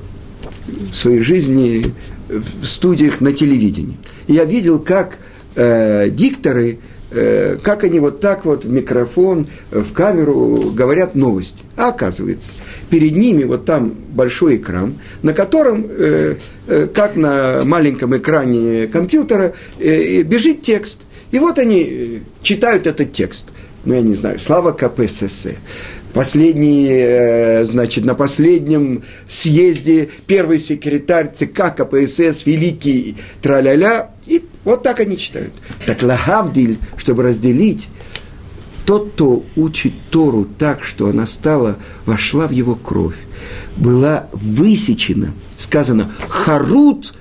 в 0.91 0.95
своей 0.95 1.21
жизни 1.21 1.86
в 2.30 2.65
студиях 2.65 3.21
на 3.21 3.32
телевидении. 3.34 3.97
И 4.27 4.34
я 4.34 4.45
видел, 4.45 4.80
как 4.80 5.19
э, 5.56 6.10
дикторы, 6.10 6.80
э, 7.12 7.58
как 7.62 7.84
они 7.84 7.99
вот 7.99 8.21
так 8.21 8.45
вот 8.45 8.63
в 8.63 8.69
микрофон, 8.69 9.47
в 9.71 9.91
камеру 9.93 10.71
говорят 10.73 11.15
новости. 11.15 11.63
А 11.75 11.89
оказывается, 11.89 12.54
перед 12.89 13.15
ними 13.15 13.43
вот 13.43 13.65
там 13.65 13.93
большой 14.13 14.58
экран, 14.58 14.95
на 15.21 15.34
котором, 15.34 15.86
э, 15.88 16.36
э, 16.67 16.88
как 16.93 17.15
на 17.15 17.63
маленьком 17.65 18.15
экране 18.15 18.88
компьютера, 18.88 19.54
э, 19.80 20.21
бежит 20.23 20.62
текст. 20.62 20.99
И 21.32 21.39
вот 21.39 21.60
они 21.60 21.82
э, 21.82 22.19
читают 22.41 22.88
этот 22.88 23.12
текст. 23.12 23.47
Ну, 23.83 23.93
я 23.93 24.01
не 24.01 24.15
знаю, 24.15 24.39
слава 24.39 24.71
КПСС 24.71 25.47
последний, 26.13 26.87
э, 26.89 27.65
значит, 27.65 28.05
на 28.05 28.15
последнем 28.15 29.03
съезде 29.27 30.09
первый 30.27 30.59
секретарь 30.59 31.31
ЦК 31.33 31.75
КПСС, 31.75 32.45
великий 32.45 33.17
траля-ля, 33.41 34.11
и 34.27 34.43
вот 34.63 34.83
так 34.83 34.99
они 34.99 35.17
читают. 35.17 35.53
Так 35.85 36.03
Лагавдиль, 36.03 36.77
чтобы 36.97 37.23
разделить, 37.23 37.87
тот, 38.85 39.11
кто 39.13 39.43
учит 39.55 39.93
Тору 40.09 40.45
так, 40.57 40.83
что 40.83 41.07
она 41.07 41.25
стала, 41.25 41.77
вошла 42.05 42.47
в 42.47 42.51
его 42.51 42.75
кровь, 42.75 43.17
была 43.77 44.27
высечена, 44.31 45.33
сказано, 45.57 46.11
харут 46.27 47.13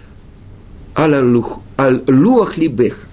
аль-луах 0.97 2.57
либеха. 2.57 3.07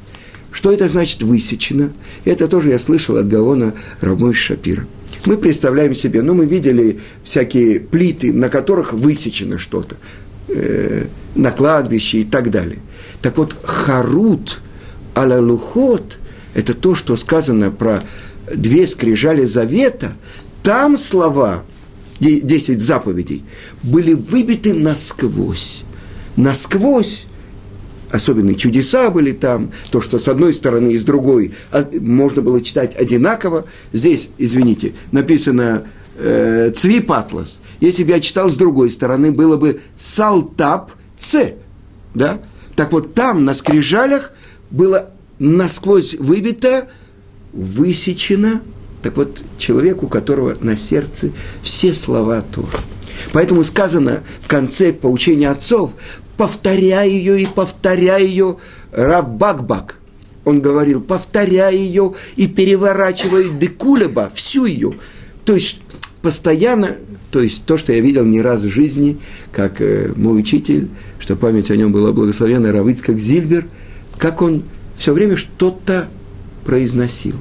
Что 0.58 0.72
это 0.72 0.88
значит 0.88 1.22
высечено? 1.22 1.93
Это 2.26 2.48
тоже 2.48 2.72
я 2.72 2.80
слышал 2.80 3.15
от 3.17 3.28
Гаона 3.28 3.76
Рамой 4.02 4.34
Шапира. 4.34 4.88
Мы 5.28 5.38
представляем 5.38 5.93
себе, 5.93 6.24
ну, 6.24 6.34
мы 6.34 6.48
видели 6.48 7.00
всякие 7.24 7.80
плиты, 7.80 8.34
на 8.34 8.50
которых 8.50 8.91
высечено 8.91 9.60
что-то, 9.60 9.98
э, 10.48 11.06
на 11.36 11.52
кладбище 11.52 12.22
и 12.22 12.24
так 12.24 12.50
далее. 12.50 12.80
Так 13.22 13.38
вот, 13.38 13.56
харут 13.62 14.62
аля 15.15 15.39
лухот– 15.39 16.17
это 16.56 16.74
то, 16.74 16.96
что 16.96 17.17
сказано 17.17 17.70
про 17.70 18.02
две 18.52 18.88
скрижали 18.88 19.46
завета, 19.46 20.13
там 20.63 20.98
слова, 20.98 21.65
десять 22.20 22.82
заповедей, 22.82 23.43
были 23.84 24.15
выбиты 24.15 24.74
насквозь. 24.74 25.84
Насквозь 26.36 27.27
особенные 28.12 28.56
чудеса 28.56 29.10
были 29.10 29.32
там, 29.32 29.72
то, 29.91 30.02
что 30.02 30.20
с 30.20 30.28
одной 30.28 30.54
стороны 30.54 30.89
и 30.89 30.98
с 30.98 31.04
другой 31.04 31.54
а, 31.72 31.88
можно 32.00 32.41
было 32.41 32.62
читать 32.62 32.96
одинаково. 32.96 33.65
Здесь, 33.93 34.30
извините, 34.38 34.93
написано 35.12 35.84
э, 36.17 36.72
Цвип. 36.76 37.12
Если 37.80 38.04
бы 38.04 38.12
я 38.12 38.20
читал 38.20 38.50
с 38.50 38.56
другой 38.56 38.89
стороны, 38.89 39.32
было 39.32 39.58
бы 39.58 39.82
Салтап 39.98 40.91
Ц. 41.17 41.56
Да? 42.13 42.39
Так 42.76 42.91
вот 42.91 43.13
там, 43.13 43.46
на 43.46 43.54
скрижалях, 43.54 44.32
было 44.70 45.10
насквозь 45.39 46.15
выбито, 46.15 46.88
высечено, 47.54 48.62
так 49.02 49.15
вот, 49.17 49.41
человек, 49.58 50.04
у 50.04 50.08
которого 50.08 50.58
на 50.60 50.78
сердце 50.78 51.32
все 51.62 51.93
слова 51.93 52.41
Тора. 52.41 52.67
Поэтому 53.34 53.63
сказано 53.63 54.24
в 54.41 54.48
конце 54.48 54.93
поучения 54.93 55.50
отцов, 55.50 55.93
повторяй 56.38 57.10
ее 57.10 57.41
и 57.41 57.45
повторяй 57.45 58.26
ее. 58.26 58.58
Рав 58.91 59.30
Бакбак, 59.30 60.00
он 60.45 60.62
говорил, 60.62 61.02
повторяй 61.02 61.76
ее 61.76 62.13
и 62.36 62.47
переворачивай 62.47 63.50
декулеба, 63.50 64.32
всю 64.34 64.65
ее. 64.65 64.93
То 65.43 65.56
есть 65.56 65.82
постоянно, 66.21 66.95
то 67.32 67.41
есть 67.41 67.65
то, 67.65 67.78
что 67.78 67.93
я 67.93 68.00
видел 68.00 68.23
не 68.26 68.41
раз 68.41 68.62
в 68.62 68.69
жизни, 68.69 69.17
как 69.52 69.82
э, 69.82 70.13
мой 70.15 70.39
учитель, 70.39 70.89
что 71.19 71.36
память 71.36 71.71
о 71.71 71.76
нем 71.76 71.91
была 71.91 72.12
благословенна, 72.12 72.71
Равицкак 72.71 73.19
Зильбер, 73.19 73.67
как 74.17 74.41
он 74.41 74.63
все 74.95 75.13
время 75.13 75.36
что-то 75.38 76.08
произносил. 76.65 77.36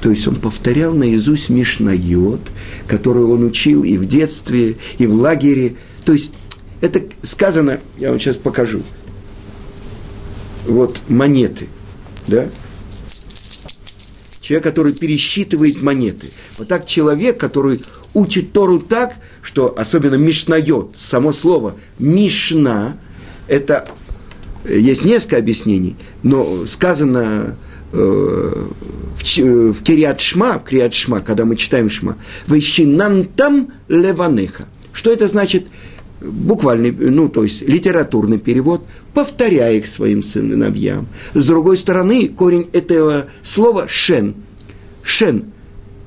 То 0.00 0.10
есть 0.10 0.26
он 0.26 0.34
повторял 0.34 0.94
наизусть 0.94 1.48
Мишнайот, 1.48 2.40
которую 2.88 3.30
он 3.30 3.44
учил 3.44 3.84
и 3.84 3.96
в 3.96 4.06
детстве, 4.06 4.76
и 4.98 5.06
в 5.06 5.14
лагере. 5.14 5.76
То 6.04 6.12
есть 6.12 6.32
Это 6.82 7.00
сказано, 7.22 7.78
я 7.96 8.10
вам 8.10 8.18
сейчас 8.18 8.36
покажу. 8.36 8.82
Вот 10.66 11.00
монеты, 11.08 11.68
да? 12.26 12.48
Человек, 14.40 14.64
который 14.64 14.92
пересчитывает 14.92 15.80
монеты. 15.80 16.28
Вот 16.58 16.66
так 16.66 16.84
человек, 16.84 17.38
который 17.38 17.80
учит 18.14 18.52
Тору 18.52 18.80
так, 18.80 19.14
что 19.42 19.72
особенно 19.78 20.16
Мишнает, 20.16 20.88
само 20.96 21.32
слово 21.32 21.76
Мишна, 22.00 22.98
это 23.46 23.88
есть 24.68 25.04
несколько 25.04 25.36
объяснений, 25.36 25.96
но 26.24 26.66
сказано 26.66 27.56
э, 27.92 28.66
в, 29.16 29.22
в 29.22 29.82
Кириат 29.84 30.20
Шма, 30.20 30.58
в 30.58 30.64
Кириат 30.64 30.94
Шма, 30.94 31.20
когда 31.20 31.44
мы 31.44 31.54
читаем 31.54 31.88
Шма, 31.88 32.16
там 33.24 33.72
леванеха». 33.86 34.66
Что 34.92 35.10
это 35.10 35.26
значит? 35.26 35.66
Буквальный, 36.22 36.92
ну, 36.92 37.28
то 37.28 37.42
есть 37.42 37.62
литературный 37.62 38.38
перевод, 38.38 38.84
повторяя 39.14 39.74
их 39.74 39.86
своим 39.86 40.22
сыновьям. 40.22 41.08
С 41.34 41.46
другой 41.46 41.76
стороны, 41.76 42.28
корень 42.28 42.68
этого 42.72 43.26
слова 43.42 43.86
«шен». 43.88 44.34
«Шен». 45.02 45.46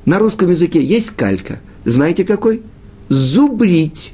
На 0.06 0.20
русском 0.20 0.52
языке 0.52 0.82
есть 0.82 1.12
калька. 1.12 1.60
Знаете 1.84 2.24
какой? 2.24 2.62
Зубрить. 3.10 4.14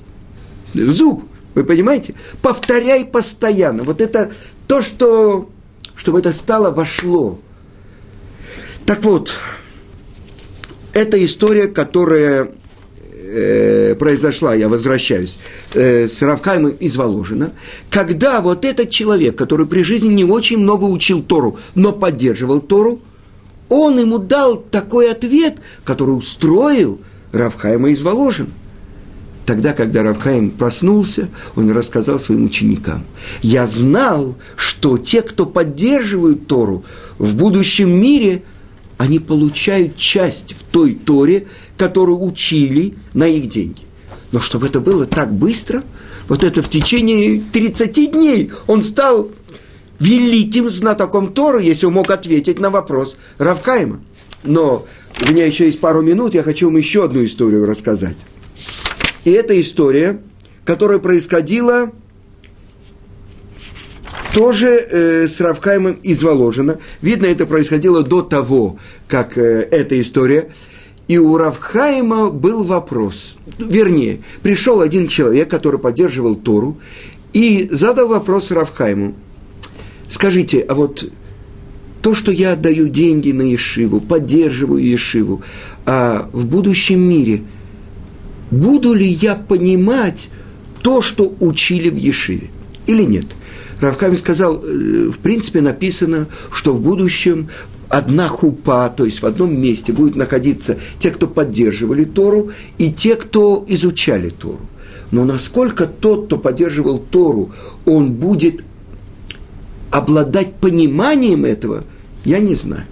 Зуб. 0.73 1.23
Вы 1.53 1.63
понимаете? 1.65 2.15
Повторяй 2.41 3.05
постоянно. 3.05 3.83
Вот 3.83 3.99
это 3.99 4.31
то, 4.67 4.81
что, 4.81 5.49
чтобы 5.95 6.19
это 6.19 6.31
стало, 6.31 6.71
вошло. 6.71 7.39
Так 8.85 9.03
вот, 9.03 9.33
это 10.93 11.23
история, 11.23 11.67
которая 11.67 12.51
э, 13.31 13.95
произошла, 13.95 14.53
я 14.53 14.67
возвращаюсь, 14.67 15.37
э, 15.73 16.07
с 16.07 16.21
Равхаймом 16.21 16.71
из 16.71 16.97
Воложина, 16.97 17.53
когда 17.89 18.41
вот 18.41 18.65
этот 18.65 18.89
человек, 18.89 19.35
который 19.35 19.65
при 19.65 19.83
жизни 19.83 20.13
не 20.13 20.25
очень 20.25 20.57
много 20.57 20.85
учил 20.85 21.23
Тору, 21.23 21.57
но 21.75 21.91
поддерживал 21.91 22.59
Тору, 22.59 22.99
он 23.69 23.99
ему 23.99 24.17
дал 24.17 24.57
такой 24.57 25.09
ответ, 25.09 25.59
который 25.85 26.11
устроил 26.11 26.99
Равхайма 27.31 27.89
из 27.89 28.01
Воложина. 28.01 28.49
Тогда, 29.45 29.73
когда 29.73 30.03
Равхаим 30.03 30.51
проснулся, 30.51 31.29
он 31.55 31.71
рассказал 31.71 32.19
своим 32.19 32.45
ученикам. 32.45 33.03
Я 33.41 33.65
знал, 33.65 34.35
что 34.55 34.97
те, 34.97 35.21
кто 35.21 35.45
поддерживают 35.45 36.47
Тору 36.47 36.83
в 37.17 37.35
будущем 37.35 37.89
мире, 37.89 38.43
они 38.97 39.17
получают 39.19 39.95
часть 39.95 40.53
в 40.53 40.63
той 40.63 40.93
Торе, 40.93 41.47
которую 41.81 42.21
учили 42.21 42.93
на 43.15 43.27
их 43.27 43.49
деньги. 43.49 43.81
Но 44.31 44.39
чтобы 44.39 44.67
это 44.67 44.79
было 44.79 45.07
так 45.07 45.33
быстро, 45.33 45.81
вот 46.27 46.43
это 46.43 46.61
в 46.61 46.69
течение 46.69 47.41
30 47.51 48.11
дней 48.11 48.51
он 48.67 48.83
стал 48.83 49.31
великим 49.99 50.69
знатоком 50.69 51.33
Торы, 51.33 51.63
если 51.63 51.87
он 51.87 51.93
мог 51.93 52.11
ответить 52.11 52.59
на 52.59 52.69
вопрос 52.69 53.17
Равхайма. 53.39 53.99
Но 54.43 54.85
у 55.27 55.31
меня 55.31 55.47
еще 55.47 55.65
есть 55.65 55.79
пару 55.79 56.03
минут, 56.03 56.35
я 56.35 56.43
хочу 56.43 56.67
вам 56.67 56.77
еще 56.77 57.03
одну 57.03 57.25
историю 57.25 57.65
рассказать. 57.65 58.17
И 59.25 59.31
это 59.31 59.59
история, 59.59 60.21
которая 60.63 60.99
происходила 60.99 61.91
тоже 64.35 64.67
э, 64.67 65.27
с 65.27 65.41
Равхаймом 65.41 65.93
из 65.93 66.21
Воложина. 66.21 66.77
Видно, 67.01 67.25
это 67.25 67.47
происходило 67.47 68.03
до 68.03 68.21
того, 68.21 68.77
как 69.07 69.35
э, 69.39 69.67
эта 69.71 69.99
история. 69.99 70.51
И 71.11 71.17
у 71.17 71.35
Равхайма 71.35 72.29
был 72.29 72.63
вопрос. 72.63 73.35
Вернее, 73.57 74.21
пришел 74.41 74.79
один 74.79 75.09
человек, 75.09 75.49
который 75.49 75.77
поддерживал 75.77 76.35
Тору, 76.35 76.77
и 77.33 77.67
задал 77.69 78.07
вопрос 78.07 78.49
Равхайму. 78.49 79.13
Скажите, 80.07 80.61
а 80.61 80.73
вот 80.73 81.11
то, 82.01 82.15
что 82.15 82.31
я 82.31 82.53
отдаю 82.53 82.87
деньги 82.87 83.33
на 83.33 83.41
Ешиву, 83.41 83.99
поддерживаю 83.99 84.81
Ешиву, 84.81 85.41
а 85.85 86.29
в 86.31 86.45
будущем 86.45 87.01
мире– 87.01 87.41
буду 88.51 88.93
ли 88.93 89.07
я 89.07 89.35
понимать 89.35 90.29
то, 90.81 91.01
что 91.01 91.35
учили 91.41 91.89
в 91.89 91.97
Ешиве, 91.97 92.49
или 92.87 93.03
нет. 93.03 93.25
Равками 93.81 94.15
сказал, 94.15 94.63
э, 94.63 95.09
в 95.09 95.17
принципе 95.19 95.59
написано, 95.59 96.27
что 96.53 96.73
в 96.73 96.81
будущем 96.81 97.49
одна 97.91 98.27
хупа, 98.27 98.93
то 98.95 99.05
есть 99.05 99.21
в 99.21 99.25
одном 99.25 99.59
месте 99.59 99.91
будут 99.91 100.15
находиться 100.15 100.77
те, 100.97 101.11
кто 101.11 101.27
поддерживали 101.27 102.05
Тору, 102.05 102.51
и 102.77 102.91
те, 102.91 103.15
кто 103.15 103.63
изучали 103.67 104.29
Тору. 104.29 104.61
Но 105.11 105.25
насколько 105.25 105.85
тот, 105.85 106.27
кто 106.27 106.37
поддерживал 106.37 106.99
Тору, 106.99 107.51
он 107.85 108.13
будет 108.13 108.63
обладать 109.91 110.55
пониманием 110.55 111.43
этого, 111.43 111.83
я 112.23 112.39
не 112.39 112.55
знаю 112.55 112.85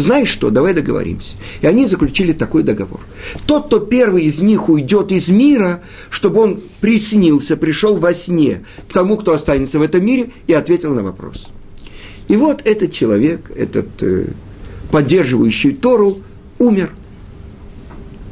знаешь 0.00 0.28
что, 0.28 0.50
давай 0.50 0.74
договоримся. 0.74 1.36
И 1.60 1.66
они 1.66 1.86
заключили 1.86 2.32
такой 2.32 2.62
договор. 2.62 3.00
Тот, 3.46 3.66
кто 3.66 3.80
первый 3.80 4.24
из 4.24 4.40
них 4.40 4.68
уйдет 4.68 5.12
из 5.12 5.28
мира, 5.28 5.82
чтобы 6.10 6.40
он 6.40 6.60
приснился, 6.80 7.56
пришел 7.56 7.96
во 7.96 8.14
сне 8.14 8.64
к 8.88 8.92
тому, 8.92 9.16
кто 9.16 9.32
останется 9.32 9.78
в 9.78 9.82
этом 9.82 10.04
мире, 10.04 10.30
и 10.46 10.52
ответил 10.52 10.94
на 10.94 11.02
вопрос. 11.02 11.48
И 12.28 12.36
вот 12.36 12.62
этот 12.64 12.92
человек, 12.92 13.50
этот 13.56 14.02
э, 14.02 14.26
поддерживающий 14.90 15.72
Тору, 15.72 16.18
умер. 16.58 16.90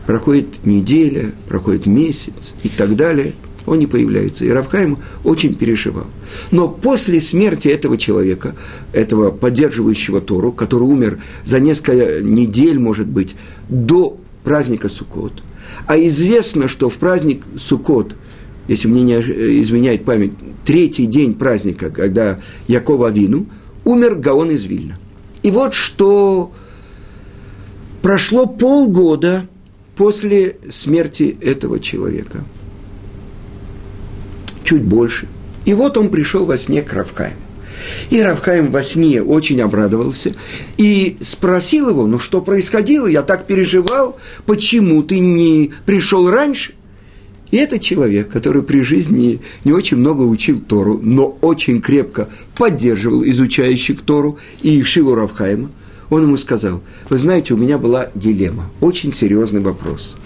Проходит 0.07 0.65
неделя, 0.65 1.33
проходит 1.49 1.87
месяц 1.87 2.55
и 2.63 2.69
так 2.69 2.95
далее– 2.95 3.33
он 3.67 3.79
не 3.79 3.87
появляется. 3.87 4.45
И 4.45 4.49
Равхайм 4.49 4.99
очень 5.25 5.55
переживал. 5.55 6.07
Но 6.51 6.69
после 6.69 7.21
смерти 7.21 7.69
этого 7.69 7.99
человека, 7.99 8.55
этого 8.93 9.31
поддерживающего 9.31 10.21
Тору, 10.21 10.53
который 10.53 10.85
умер 10.85 11.19
за 11.45 11.61
несколько 11.61 12.21
недель, 12.23 12.79
может 12.79 13.07
быть, 13.07 13.35
до 13.69 14.19
праздника 14.45 14.89
Суккот, 14.89 15.43
а 15.87 15.99
известно, 15.99 16.69
что 16.69 16.89
в 16.89 16.97
праздник 16.97 17.43
Суккот, 17.59 18.15
если 18.69 18.89
мне 18.89 19.03
не 19.03 19.13
изменяет 19.63 20.05
память, 20.05 20.33
третий 20.65 21.07
день 21.07 21.35
праздника, 21.35 21.91
когда 21.91 22.39
Якова 22.69 23.11
Вину, 23.11 23.47
умер 23.87 24.17
Гаон 24.17 24.51
из 24.51 24.67
Вильна. 24.67 24.99
И 25.43 25.51
вот 25.51 25.73
что 25.73 26.53
прошло 28.03 28.45
полгода 28.45 29.47
после 29.97 30.59
смерти 30.71 31.39
этого 31.41 31.81
человека– 31.81 32.45
чуть 34.67 34.83
больше. 34.83 35.29
И 35.65 35.73
вот 35.73 35.97
он 35.97 36.11
пришел 36.11 36.45
во 36.45 36.59
сне 36.59 36.83
к 36.83 36.93
Равхайму. 36.93 37.37
И 38.11 38.21
Равхайм 38.23 38.71
во 38.71 38.83
сне 38.83 39.23
очень 39.23 39.61
обрадовался 39.61 40.35
и 40.77 41.19
спросил 41.21 41.91
его, 41.91 42.07
ну 42.07 42.19
что 42.19 42.41
происходило, 42.41 43.07
я 43.07 43.23
так 43.23 43.47
переживал, 43.47 44.19
почему 44.47 45.03
ты 45.03 45.19
не 45.21 45.73
пришел 45.85 46.29
раньше? 46.31 46.75
И 47.57 47.59
это 47.59 47.79
человек, 47.79 48.29
который 48.29 48.63
при 48.63 48.83
жизни 48.83 49.41
не 49.65 49.73
очень 49.73 49.97
много 49.97 50.21
учил 50.21 50.61
Тору, 50.61 51.01
но 51.03 51.39
очень 51.41 51.81
крепко 51.81 52.29
поддерживал 52.55 53.25
изучающих 53.25 54.03
Тору 54.03 54.39
и 54.61 54.83
Шиву 54.83 55.15
Равхайма– 55.15 55.71
он 56.11 56.25
ему 56.25 56.37
сказал, 56.37 56.83
вы 57.09 57.17
знаете, 57.17 57.55
у 57.55 57.57
меня 57.57 57.79
была 57.79 58.11
дилемма, 58.15 58.71
очень 58.83 59.11
серьезный 59.11 59.63
вопрос. 59.63 60.17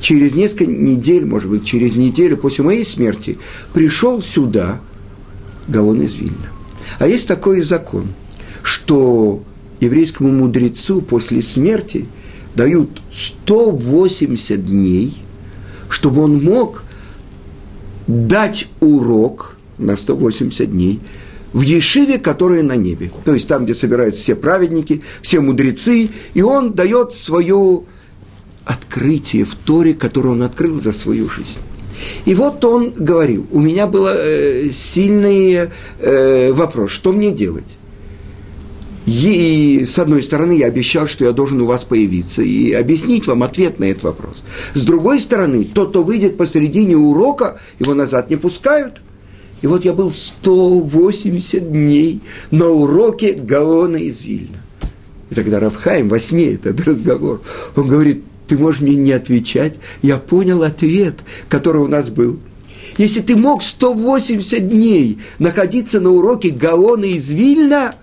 Через 0.00 0.34
несколько 0.34 0.66
недель, 0.66 1.24
может 1.24 1.48
быть, 1.48 1.64
через 1.64 1.94
неделю 1.94 2.36
после 2.36 2.64
моей 2.64 2.84
смерти 2.84 3.38
пришел 3.72 4.20
сюда 4.20 4.80
Гаон 5.68 6.02
из 6.02 6.16
Вильна. 6.16 6.50
А 6.98 7.06
есть 7.06 7.28
такой 7.28 7.62
закон, 7.62 8.08
что 8.64 9.42
еврейскому 9.78 10.32
мудрецу 10.32 11.00
после 11.00 11.42
смерти 11.42 12.06
дают 12.56 13.00
180 13.12 14.64
дней, 14.64 15.14
чтобы 15.92 16.22
он 16.22 16.42
мог 16.42 16.82
дать 18.06 18.68
урок 18.80 19.56
на 19.78 19.96
180 19.96 20.70
дней– 20.70 21.00
в 21.52 21.60
Ешиве, 21.60 22.18
которая 22.18 22.62
на 22.62 22.76
небе. 22.76 23.10
То 23.24 23.34
есть 23.34 23.48
там, 23.48 23.64
где 23.64 23.74
собираются 23.74 24.20
все 24.20 24.34
праведники, 24.34 25.02
все 25.20 25.40
мудрецы, 25.40 26.10
и 26.34 26.42
он 26.42 26.72
дает 26.72 27.12
свое 27.12 27.82
открытие 28.64 29.44
в 29.44 29.54
Торе, 29.54 29.94
которое 29.94 30.30
он 30.30 30.42
открыл 30.42 30.80
за 30.80 30.92
свою 30.92 31.28
жизнь. 31.28 31.58
И 32.24 32.34
вот 32.34 32.64
он 32.64 32.92
говорил, 32.92 33.46
у 33.50 33.60
меня 33.60 33.86
был 33.86 34.06
э, 34.08 34.70
сильный 34.72 35.70
э, 35.98 36.52
вопрос, 36.52 36.90
что 36.90 37.12
мне 37.12 37.32
делать? 37.32 37.76
И 39.06 39.84
с 39.84 39.98
одной 39.98 40.22
стороны, 40.22 40.52
я 40.52 40.66
обещал, 40.66 41.06
что 41.06 41.24
я 41.24 41.32
должен 41.32 41.60
у 41.60 41.66
вас 41.66 41.84
появиться 41.84 42.42
и 42.42 42.72
объяснить 42.72 43.26
вам 43.26 43.42
ответ 43.42 43.78
на 43.78 43.84
этот 43.84 44.04
вопрос. 44.04 44.42
С 44.74 44.84
другой 44.84 45.20
стороны, 45.20 45.64
тот, 45.64 45.90
кто 45.90 46.02
выйдет 46.02 46.36
посередине 46.36 46.96
урока, 46.96 47.60
его 47.78 47.94
назад 47.94 48.30
не 48.30 48.36
пускают– 48.36 49.00
и 49.62 49.68
вот 49.68 49.84
я 49.84 49.92
был 49.92 50.10
180 50.10 51.72
дней 51.72 52.20
на 52.50 52.68
уроке 52.68 53.32
Гаона 53.32 53.96
из 53.96 54.20
Вильна. 54.22 54.58
И 55.30 55.34
тогда 55.34 55.60
Равхайм 55.60 56.08
во 56.08 56.18
сне 56.18 56.54
этот 56.54 56.80
разговор, 56.80 57.40
он 57.76 57.86
говорит, 57.88 58.24
ты 58.48 58.58
можешь 58.58 58.82
мне 58.82 58.96
не 58.96 59.12
отвечать, 59.12 59.78
я 60.02 60.18
понял 60.18 60.62
ответ, 60.64 61.20
который 61.48 61.80
у 61.80 61.86
нас 61.86 62.10
был. 62.10 62.38
Если 62.98 63.20
ты 63.20 63.36
мог 63.36 63.62
180 63.62 64.68
дней 64.68 65.18
находиться 65.38 66.00
на 66.00 66.10
уроке 66.10 66.50
Гаона 66.50 67.06
из 67.06 67.30
Вильна, 67.30 67.94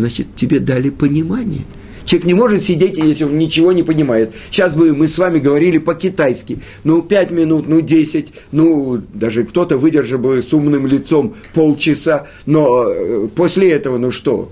значит, 0.00 0.34
тебе 0.36 0.58
дали 0.58 0.90
понимание. 0.90 1.62
Человек 2.04 2.26
не 2.26 2.34
может 2.34 2.62
сидеть, 2.62 2.98
если 2.98 3.24
он 3.24 3.38
ничего 3.38 3.72
не 3.72 3.82
понимает. 3.82 4.32
Сейчас 4.50 4.74
бы 4.74 4.94
мы 4.94 5.06
с 5.06 5.16
вами 5.16 5.38
говорили 5.38 5.78
по-китайски. 5.78 6.60
Ну, 6.82 7.02
пять 7.02 7.30
минут, 7.30 7.68
ну, 7.68 7.80
десять, 7.80 8.32
ну, 8.50 9.00
даже 9.14 9.44
кто-то 9.44 9.78
выдержал 9.78 10.18
бы 10.18 10.42
с 10.42 10.52
умным 10.52 10.86
лицом 10.86 11.34
полчаса. 11.54 12.26
Но 12.46 12.84
э, 12.88 13.28
после 13.34 13.70
этого, 13.70 13.98
ну 13.98 14.10
что? 14.10 14.50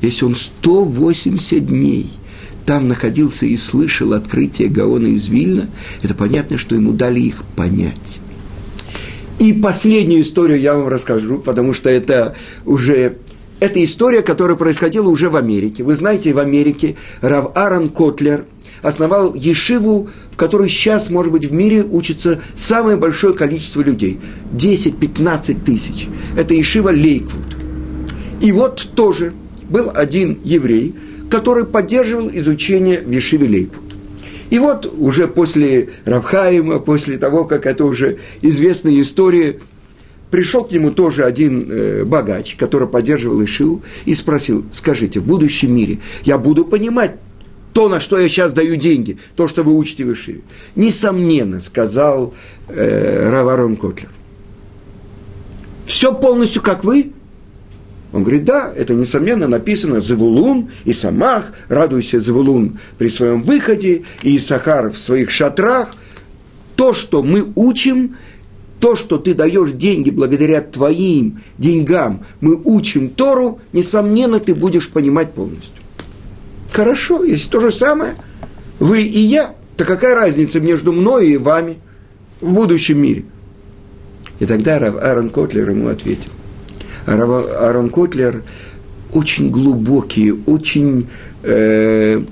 Если 0.00 0.24
он 0.24 0.36
180 0.36 1.66
дней– 1.66 2.10
там 2.64 2.88
находился 2.88 3.46
и 3.46 3.56
слышал 3.56 4.12
открытие 4.12 4.68
Гаона 4.68 5.08
из 5.08 5.28
Вильна, 5.28 5.68
это 6.02 6.14
понятно, 6.14 6.58
что 6.58 6.74
ему 6.74 6.92
дали 6.92 7.20
их 7.20 7.44
понять. 7.56 8.20
И 9.38 9.52
последнюю 9.52 10.22
историю 10.22 10.60
я 10.60 10.74
вам 10.74 10.88
расскажу, 10.88 11.38
потому 11.38 11.72
что 11.72 11.90
это 11.90 12.36
уже 12.64 13.18
это 13.60 13.82
история, 13.82 14.22
которая 14.22 14.56
происходила 14.56 15.08
уже 15.08 15.30
в 15.30 15.36
Америке. 15.36 15.82
Вы 15.82 15.96
знаете, 15.96 16.32
в 16.32 16.38
Америке 16.38 16.96
Рав 17.20 17.56
Аарон 17.56 17.88
Котлер 17.88 18.46
основал 18.82 19.34
Ешиву, 19.34 20.08
в 20.30 20.36
которой 20.36 20.68
сейчас, 20.68 21.08
может 21.10 21.32
быть, 21.32 21.46
в 21.46 21.52
мире 21.52 21.82
учится 21.82 22.40
самое 22.54 22.96
большое 22.96 23.34
количество 23.34 23.80
людей. 23.80 24.20
10-15 24.52 25.64
тысяч. 25.64 26.08
Это 26.36 26.54
Ешива 26.54 26.90
Лейквуд. 26.90 27.56
И 28.40 28.52
вот 28.52 28.88
тоже 28.94 29.32
был 29.70 29.90
один 29.94 30.38
еврей, 30.44 30.94
который 31.30 31.64
поддерживал 31.64 32.28
изучение 32.28 33.00
в 33.00 33.10
Ешиве 33.10 33.46
Лейквуд. 33.46 33.84
И 34.50 34.58
вот 34.58 34.92
уже 34.98 35.26
после 35.26 35.88
Рав 36.04 36.26
Хаима, 36.26 36.78
после 36.78 37.16
того, 37.16 37.44
как 37.44 37.66
это 37.66 37.84
уже 37.84 38.18
известная 38.42 39.00
история, 39.00 39.58
пришел 40.34 40.64
к 40.64 40.72
нему 40.72 40.90
тоже 40.90 41.22
один 41.22 41.68
э, 41.70 42.04
богач, 42.04 42.56
который 42.56 42.88
поддерживал 42.88 43.44
Ишиву, 43.44 43.84
и 44.04 44.14
спросил, 44.14 44.66
скажите, 44.72 45.20
в 45.20 45.24
будущем 45.24 45.72
мире 45.72 46.00
я 46.24 46.38
буду 46.38 46.64
понимать 46.64 47.12
то, 47.72 47.88
на 47.88 48.00
что 48.00 48.18
я 48.18 48.28
сейчас 48.28 48.52
даю 48.52 48.74
деньги, 48.74 49.16
то, 49.36 49.46
что 49.46 49.62
вы 49.62 49.72
учите 49.72 50.04
в 50.04 50.12
Ишиве? 50.12 50.40
Несомненно, 50.74 51.60
сказал 51.60 52.34
э, 52.66 53.28
Раварон 53.30 53.76
Котлер. 53.76 54.08
Все 55.86 56.12
полностью 56.12 56.62
как 56.62 56.82
вы, 56.82 57.12
он 58.12 58.22
говорит, 58.22 58.44
да, 58.44 58.72
это, 58.74 58.94
несомненно, 58.94 59.46
написано 59.46 60.00
Завулун 60.00 60.68
и 60.84 60.92
Самах, 60.92 61.52
радуйся, 61.68 62.18
Завулун, 62.18 62.80
при 62.98 63.06
своем 63.06 63.40
выходе, 63.40 64.02
и 64.22 64.40
Сахар 64.40 64.90
в 64.90 64.98
своих 64.98 65.30
шатрах. 65.30 65.94
То, 66.74 66.92
что 66.92 67.22
мы 67.22 67.52
учим, 67.54 68.16
то, 68.84 68.96
что 68.96 69.16
ты 69.16 69.32
даешь 69.32 69.70
деньги 69.70 70.10
благодаря 70.10 70.60
твоим 70.60 71.40
деньгам, 71.56 72.22
мы 72.42 72.60
учим 72.62 73.08
Тору, 73.08 73.58
несомненно, 73.72 74.40
ты 74.40 74.54
будешь 74.54 74.90
понимать 74.90 75.32
полностью. 75.32 75.82
Хорошо, 76.70 77.24
если 77.24 77.48
то 77.48 77.62
же 77.62 77.72
самое, 77.72 78.14
вы 78.78 79.00
и 79.00 79.20
я, 79.20 79.54
то 79.78 79.86
какая 79.86 80.14
разница 80.14 80.60
между 80.60 80.92
мной 80.92 81.28
и 81.28 81.36
вами 81.38 81.76
в 82.42 82.52
будущем 82.52 83.00
мире? 83.00 83.24
И 84.38 84.44
тогда 84.44 84.76
Аарон 84.76 85.30
Котлер 85.30 85.70
ему 85.70 85.88
ответил– 85.88 86.32
Аарон 87.06 87.88
Котлер 87.88 88.42
очень 89.14 89.48
глубокие, 89.48 90.34
очень 90.44 91.08
э, 91.42 92.22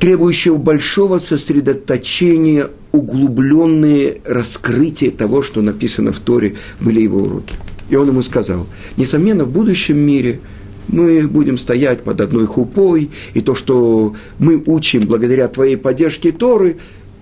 требующие 0.00 0.56
большого 0.56 1.18
сосредоточения, 1.18 2.68
углубленные 2.94 4.20
раскрытия 4.24 5.10
того, 5.10 5.42
что 5.42 5.62
написано 5.62 6.12
в 6.12 6.20
Торе, 6.20 6.56
были 6.80 7.00
его 7.00 7.18
уроки. 7.18 7.56
И 7.90 7.96
он 7.96 8.08
ему 8.08 8.22
сказал, 8.22 8.66
несомненно, 8.96 9.44
в 9.44 9.50
будущем 9.50 9.98
мире 9.98 10.40
мы 10.88 11.26
будем 11.26 11.58
стоять 11.58 12.02
под 12.02 12.20
одной 12.20 12.46
хупой, 12.46 13.10
и 13.34 13.40
то, 13.40 13.54
что 13.54 14.14
мы 14.38 14.62
учим 14.66 15.06
благодаря 15.06 15.48
твоей 15.48 15.76
поддержке 15.76 16.32
Торы, 16.32 16.76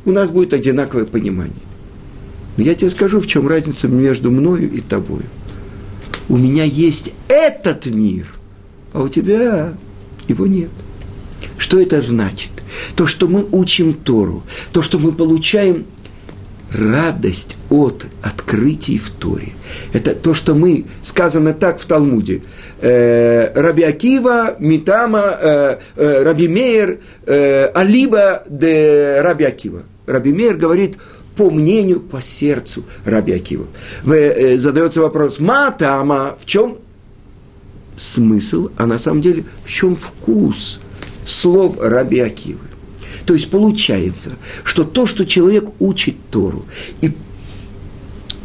у 0.05 0.11
нас 0.11 0.31
будет 0.31 0.53
одинаковое 0.53 1.05
понимание. 1.05 1.55
Но 2.57 2.65
я 2.65 2.75
тебе 2.75 2.91
скажу, 2.91 3.21
в 3.21 3.27
чем 3.27 3.49
разница 3.49 3.89
между 3.89 4.31
мною 4.31 4.71
и 4.71 4.81
тобой 4.81 5.23
у 6.29 6.37
меня 6.37 6.65
есть 6.65 7.13
этот 7.29 7.87
мир, 7.87 8.27
а 8.93 9.03
у 9.03 9.09
тебя 9.09 9.75
его 10.29 10.47
нет. 10.47 10.71
Что 11.63 11.81
это 11.81 12.01
значит? 12.01 12.51
То, 12.97 13.07
что 13.07 13.29
мы 13.29 13.47
учим 13.53 13.93
Тору, 13.93 14.43
то, 14.73 14.83
что 14.83 14.99
мы 14.99 15.13
получаем 15.13 15.85
радость 16.73 17.57
от 17.71 18.07
открытий 18.21 18.99
в 18.99 19.11
Торе. 19.11 19.53
Это 19.93 20.17
то, 20.17 20.35
что 20.35 20.57
мы, 20.57 20.87
сказано 21.05 21.53
так 21.53 21.79
в 21.79 21.87
Талмуде, 21.87 22.43
э, 22.81 23.53
Раби 23.55 23.85
Акива, 23.85 24.57
Митама, 24.59 25.23
э, 25.41 25.79
э, 25.95 26.23
Раби 26.25 26.49
Мейер, 26.49 26.99
э, 27.27 27.67
Алиба 27.67 28.43
де 28.49 29.21
Раби 29.21 29.45
Акива. 29.45 29.85
Раби 30.07 30.33
Мейер 30.33 30.57
говорит, 30.57 30.99
по 31.37 31.49
мнению, 31.49 32.01
по 32.01 32.21
сердцу 32.21 32.83
Раби 33.05 33.35
Акива. 33.35 33.67
Э, 34.05 34.59
задается 34.59 35.01
вопрос, 35.01 35.39
матама, 35.39 36.35
в 36.41 36.45
чем 36.45 36.79
смысл, 37.97 38.71
а 38.77 38.87
на 38.87 38.99
самом 38.99 39.21
деле 39.21 39.45
в 39.65 39.71
чем 39.71 39.95
вкус 39.95 40.81
слов 41.25 41.79
Раби 41.81 42.21
Акивы. 42.21 42.67
То 43.27 43.35
есть 43.35 43.51
получается, 43.51 44.33
что 44.65 44.85
то, 44.85 45.07
что 45.07 45.25
человек 45.25 45.71
учит 45.79 46.17
Тору 46.31 46.65
и 47.01 47.13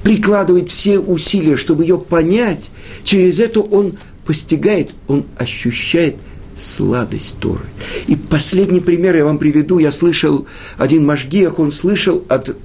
прикладывает 0.04 0.70
все 0.70 1.00
усилия, 1.00 1.58
чтобы 1.58 1.84
ее 1.84 1.98
понять, 1.98 2.70
через 3.04 3.40
это 3.40 3.62
он 3.62 3.98
постигает, 4.26 4.94
он 5.08 5.26
ощущает 5.38 6.16
сладость 6.56 7.38
Торы. 7.40 7.66
И 8.08 8.16
последний 8.16 8.80
пример 8.80 9.16
я 9.16 9.26
вам 9.26 9.38
приведу. 9.38 9.80
Я 9.80 9.92
слышал, 9.92 10.48
один 10.78 11.06
Машгиах, 11.06 11.60
он 11.60 11.72
слышал 11.72 12.24
от 12.30 12.56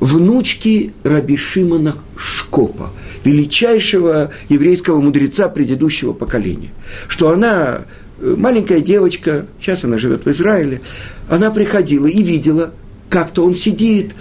внучки 0.00 0.92
Раби 1.02 1.36
Шимона 1.36 1.96
Шкопа, 2.16 2.90
величайшего 3.24 4.32
еврейского 4.48 5.00
мудреца 5.00 5.48
предыдущего 5.48 6.12
поколения, 6.12 6.70
что 7.08 7.30
она, 7.30 7.82
маленькая 8.20 8.80
девочка, 8.80 9.46
сейчас 9.60 9.84
она 9.84 9.98
живет 9.98 10.24
в 10.24 10.30
Израиле, 10.30 10.80
она 11.28 11.50
приходила 11.50 12.06
и 12.06 12.22
видела, 12.22 12.72
как-то 13.08 13.44
он 13.44 13.54
сидит 13.54 14.12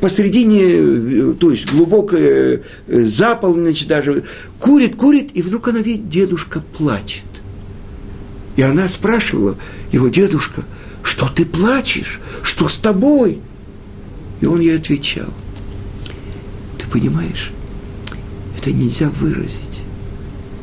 посредине, 0.00 0.62
э, 0.62 1.34
то 1.38 1.50
есть 1.50 1.70
глубокая 1.70 2.62
э, 2.86 3.04
заполночь 3.04 3.86
даже, 3.86 4.24
курит, 4.58 4.96
курит, 4.96 5.30
и 5.34 5.42
вдруг 5.42 5.68
она 5.68 5.80
видит, 5.80 6.08
дедушка 6.08 6.60
плачет. 6.76 7.24
И 8.56 8.62
она 8.62 8.88
спрашивала 8.88 9.56
его, 9.92 10.08
дедушка, 10.08 10.64
что 11.02 11.28
ты 11.28 11.44
плачешь? 11.44 12.20
Что 12.42 12.68
с 12.68 12.78
тобой? 12.78 13.38
И 14.40 14.46
он 14.46 14.60
ей 14.60 14.76
отвечал, 14.76 15.32
ты 16.78 16.86
понимаешь, 16.88 17.52
это 18.58 18.72
нельзя 18.72 19.08
выразить. 19.08 19.80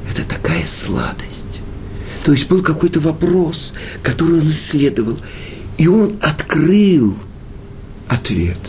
Это 0.10 0.28
такая 0.28 0.66
сладость. 0.68 1.53
То 2.24 2.32
есть 2.32 2.48
был 2.48 2.64
какой-то 2.64 3.00
вопрос, 3.00 3.74
который 4.02 4.40
он 4.40 4.48
исследовал, 4.48 5.18
и 5.78 5.88
он 5.88 6.18
открыл 6.22 7.16
ответ. 8.08 8.60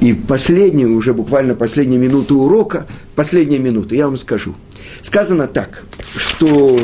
И 0.00 0.12
последняя, 0.14 0.86
уже 0.86 1.14
буквально 1.14 1.54
последняя 1.54 1.98
минута 1.98 2.34
урока, 2.34 2.86
последняя 3.14 3.58
минута, 3.60 3.94
я 3.94 4.06
вам 4.06 4.16
скажу. 4.16 4.54
Сказано 5.00 5.46
так, 5.46 5.84
что 6.16 6.80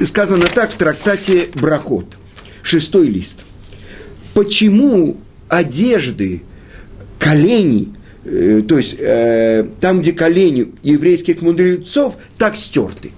сказано 0.00 0.46
так 0.46 0.72
в 0.72 0.76
трактате 0.76 1.48
Брахот– 1.54 2.06
шестой 2.64 3.08
лист. 3.08 3.36
Почему 4.32 5.18
одежды, 5.48 6.42
колени, 7.20 7.88
э, 7.90 8.03
то 8.24 8.78
есть 8.78 8.96
э, 8.98 9.66
там, 9.80 10.00
где 10.00 10.12
колени 10.12 10.72
еврейских 10.82 11.42
мудрецов, 11.42 12.16
так 12.38 12.56
стерты? 12.56 13.12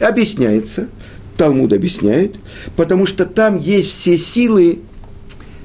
Объясняется, 0.00 0.88
Талмуд 1.36 1.72
объясняет, 1.72 2.36
потому 2.76 3.06
что 3.06 3.26
там 3.26 3.58
есть 3.58 3.90
все 3.90 4.16
силы, 4.16 4.80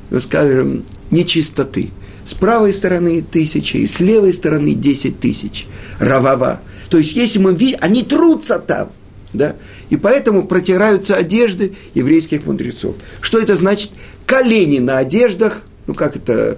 ну, 0.10 0.20
скажем, 0.20 0.84
нечистоты. 1.12 1.90
С 2.26 2.34
правой 2.34 2.74
стороны 2.74 3.22
тысяча, 3.22 3.78
и 3.78 3.88
с 3.88 4.00
левой 4.00 4.34
стороны 4.34 4.74
десять 4.74 5.20
тысяч. 5.20 5.68
Равава. 6.00 6.62
То 6.90 6.98
есть, 6.98 7.16
если 7.16 7.40
мы 7.40 7.54
видим, 7.56 7.80
они 7.82 8.04
трутся 8.04 8.60
там. 8.60 8.92
Да? 9.34 9.56
И 9.90 9.98
поэтому 9.98 10.46
протираются 10.46 11.16
одежды 11.16 11.74
еврейских 11.94 12.46
мудрецов. 12.46 12.96
Что 13.22 13.40
это 13.40 13.56
значит? 13.56 13.92
Колени 14.26 14.80
на 14.80 14.98
одеждах, 14.98 15.66
ну 15.88 15.94
как 15.94 16.16
это 16.16 16.58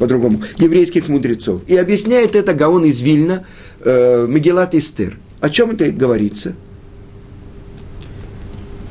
по-другому, 0.00 0.42
еврейских 0.56 1.08
мудрецов. 1.08 1.60
И 1.68 1.76
объясняет 1.76 2.34
это 2.34 2.54
Гаон 2.54 2.86
из 2.86 3.00
Вильна, 3.00 3.44
э, 3.80 4.26
Мегелат 4.26 4.74
Истер. 4.74 5.18
О 5.40 5.50
чем 5.50 5.72
это 5.72 5.92
говорится? 5.92 6.54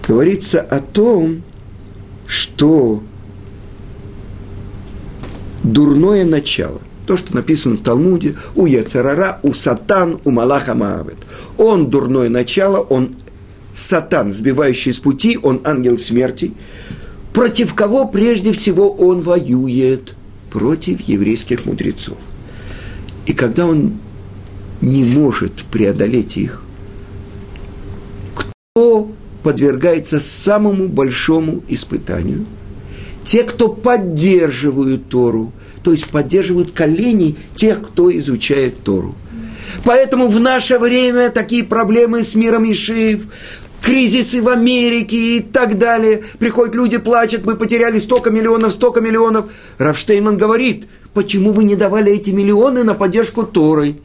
Говорится 0.08 0.62
о 0.62 0.80
том, 0.80 1.41
что 2.28 3.02
дурное 5.63 6.26
начало, 6.26 6.80
то, 7.08 7.17
что 7.17 7.36
написано 7.36 7.76
в 7.76 7.82
Талмуде, 7.82 8.36
у 8.56 8.67
Яцерара, 8.67 9.39
у 9.41 9.52
Сатан, 9.52 10.19
у 10.26 10.30
Малаха 10.30 10.76
Маавет. 10.76 11.17
Он 11.58 11.89
дурное 11.89 12.30
начало, 12.30 12.82
он 12.82 13.15
Сатан, 13.74 14.32
сбивающий 14.32 14.93
с 14.93 15.00
пути, 15.00 15.39
он 15.41 15.62
ангел 15.63 15.98
смерти. 15.98 16.54
Против 17.34 17.74
кого 17.74 18.08
прежде 18.08 18.52
всего 18.52 18.91
он 18.91 19.22
воюет? 19.22 20.15
Против 20.52 21.02
еврейских 21.02 21.66
мудрецов. 21.66 22.18
И 23.26 23.34
когда 23.34 23.68
он 23.68 23.94
не 24.82 25.04
может 25.04 25.64
преодолеть 25.66 26.38
их, 26.38 26.64
кто 28.34 29.12
подвергается 29.44 30.20
самому 30.20 30.88
большому 30.88 31.62
испытанию? 31.68 32.46
Те, 33.24 33.44
кто 33.44 33.68
поддерживают 33.70 35.10
Тору, 35.10 35.52
то 35.84 35.92
есть 35.92 36.08
поддерживают 36.08 36.72
колени 36.72 37.36
тех, 37.56 37.82
кто 37.82 38.16
изучает 38.18 38.82
Тору. 38.84 39.16
Поэтому 39.84 40.28
в 40.30 40.40
наше 40.40 40.80
время 40.80 41.30
такие 41.30 41.64
проблемы 41.64 42.24
с 42.24 42.36
миром 42.36 42.70
Ишиев, 42.70 43.28
кризисы 43.82 44.42
в 44.42 44.50
Америке 44.50 45.38
и 45.38 45.39
так 45.39 45.78
далее. 45.78 46.24
Приходят 46.38 46.76
люди, 46.76 46.98
плачут, 46.98 47.46
мы 47.46 47.56
потеряли 47.56 48.00
столько 48.00 48.32
миллионов, 48.32 48.74
столько 48.74 49.02
миллионов. 49.02 49.52
Рафштейнман 49.78 50.38
говорит, 50.38 50.88
почему 51.13 51.52
вы 51.52 51.63
не 51.63 51.76
давали 51.76 52.12
эти 52.12 52.30
миллионы 52.32 52.84
на 52.84 52.94
поддержку 52.94 53.44
Торы? 53.44 53.96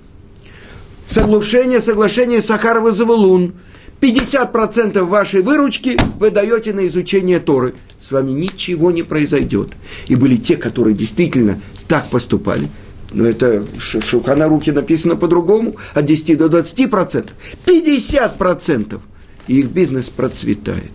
Соглашение, 1.06 1.80
соглашение 1.80 2.40
Сахарова-Завулун. 2.40 3.52
50% 4.00 5.02
вашей 5.04 5.42
выручки 5.42 5.96
вы 6.18 6.30
даете 6.30 6.72
на 6.72 6.87
изучение 6.87 7.40
Торы. 7.40 7.74
С 8.00 8.10
вами 8.10 8.32
ничего 8.32 8.90
не 8.90 9.02
произойдет. 9.02 9.70
И 10.08 10.14
были 10.14 10.37
те, 10.37 10.56
которые 10.56 10.94
действительно 10.94 11.60
так 11.88 12.08
поступали. 12.10 12.68
Но 13.12 13.24
это 13.24 13.60
в 13.60 13.80
Шуханарухе 13.80 14.72
написано 14.72 15.16
по-другому, 15.16 15.76
от 15.94 16.04
10 16.04 16.37
до 16.37 16.46
20%. 16.46 17.30
50% 17.64 19.00
и 19.48 19.61
их 19.61 19.70
бизнес 19.70 20.09
процветает. 20.09 20.92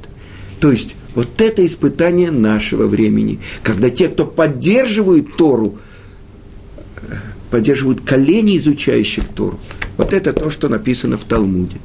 То 0.60 0.72
есть 0.72 0.96
вот 1.16 1.42
это 1.42 1.66
испытание 1.66 2.32
нашего 2.32 2.86
времени, 2.86 3.40
когда 3.64 3.90
те, 3.90 4.10
кто 4.10 4.26
поддерживают 4.26 5.38
Тору, 5.38 5.78
поддерживают 7.50 8.02
колени 8.02 8.58
изучающих 8.58 9.24
Тору. 9.30 9.60
Вот 9.98 10.14
это 10.14 10.34
то, 10.34 10.50
что 10.50 10.70
написано 10.70 11.18
в 11.18 11.24
Талмуде. 11.24 11.78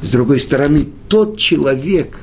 С 0.00 0.10
другой 0.10 0.40
стороны, 0.40 0.86
тот 1.08 1.36
человек, 1.36 2.18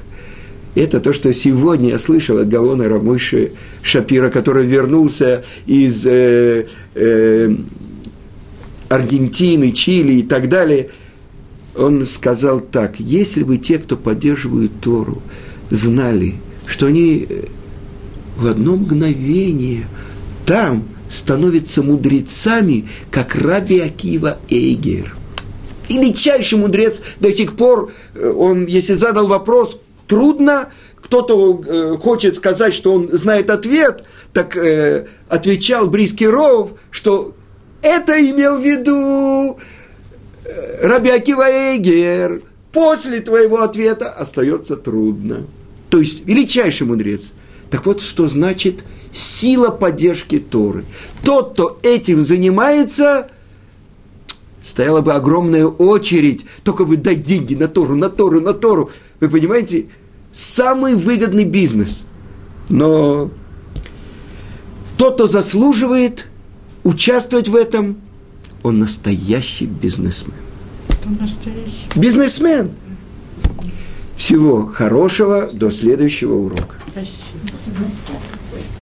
это 0.76 1.00
то, 1.00 1.14
что 1.14 1.34
сегодня 1.34 1.90
я 1.90 2.00
слышал 2.00 2.38
от 2.38 2.50
Галона 2.50 2.90
Рамыши 2.90 3.54
Шапира, 3.82 4.30
который 4.30 4.66
вернулся 4.66 5.44
из 5.66 6.06
э, 6.06 6.68
э, 6.96 7.56
Аргентины, 8.90 9.72
Чили 9.72 10.14
и 10.14 10.24
так 10.24 10.50
далее– 10.50 10.90
он 11.80 12.06
сказал 12.06 12.60
так, 12.60 13.00
если 13.00 13.44
бы 13.44 13.58
те, 13.58 13.78
кто 13.80 13.96
поддерживают 13.96 14.72
Тору, 14.82 15.22
знали, 15.70 16.36
что 16.68 16.88
они 16.88 17.26
э, 17.28 17.46
в 18.38 18.48
одно 18.48 18.76
мгновение 18.76 19.86
там 20.46 20.84
становятся 21.10 21.82
мудрецами, 21.82 22.88
как 23.12 23.36
Раби 23.36 23.80
Акива 23.80 24.38
Эйгер. 24.50 25.16
Величайший 25.90 26.60
мудрец 26.60 27.02
до 27.20 27.32
сих 27.32 27.56
пор, 27.56 27.92
э, 28.14 28.30
он, 28.30 28.66
если 28.66 28.94
задал 28.94 29.28
вопрос, 29.28 29.80
трудно, 30.08 30.70
кто-то 30.98 31.62
э, 31.66 31.98
хочет 31.98 32.36
сказать, 32.36 32.74
что 32.74 32.94
он 32.94 33.10
знает 33.12 33.50
ответ, 33.50 34.04
так 34.34 34.56
э, 34.58 35.08
отвечал 35.28 35.88
Бриский 35.88 36.28
Ров, 36.28 36.74
что 36.92 37.34
это 37.82 38.20
имел 38.20 38.60
в 38.60 38.64
виду 38.64 39.58
Раби 40.82 41.10
Акива 41.10 41.50
Эгер, 41.50 42.42
после 42.72 43.20
твоего 43.20 43.62
ответа 43.62 44.10
остается 44.10 44.76
трудно. 44.76 45.46
То 45.90 46.00
есть 46.00 46.26
величайший 46.26 46.88
мудрец. 46.88 47.34
Так 47.70 47.86
вот, 47.86 48.02
что 48.02 48.28
значит 48.28 48.84
сила 49.12 49.70
поддержки 49.70 50.40
Торы. 50.40 50.86
Тот, 51.24 51.54
кто 51.54 51.80
этим 51.84 52.24
занимается, 52.24 53.30
стояла 54.64 55.02
бы 55.02 55.14
огромная 55.14 55.66
очередь, 55.66 56.46
только 56.64 56.86
бы 56.86 56.96
дать 56.98 57.24
деньги 57.24 57.56
на 57.56 57.68
Тору, 57.68 57.96
на 57.96 58.10
Тору, 58.10 58.40
на 58.40 58.54
Тору. 58.54 58.92
Вы 59.20 59.30
понимаете, 59.30 59.88
самый 60.32 60.96
выгодный 60.96 61.46
бизнес. 61.46 62.04
Но 62.70 63.32
тот, 64.98 65.16
кто 65.16 65.28
заслуживает 65.28 66.28
участвовать 66.84 67.50
в 67.50 67.56
этом– 67.56 68.02
он 68.64 68.80
настоящий 68.80 69.66
бизнесмен. 69.66 70.36
Он 71.06 71.18
настоящий. 71.20 71.88
Бизнесмен. 71.96 72.72
Всего 74.16 74.66
хорошего, 74.66 75.50
до 75.52 75.72
следующего 75.72 76.34
урока. 76.36 76.76
Спасибо. 76.92 77.86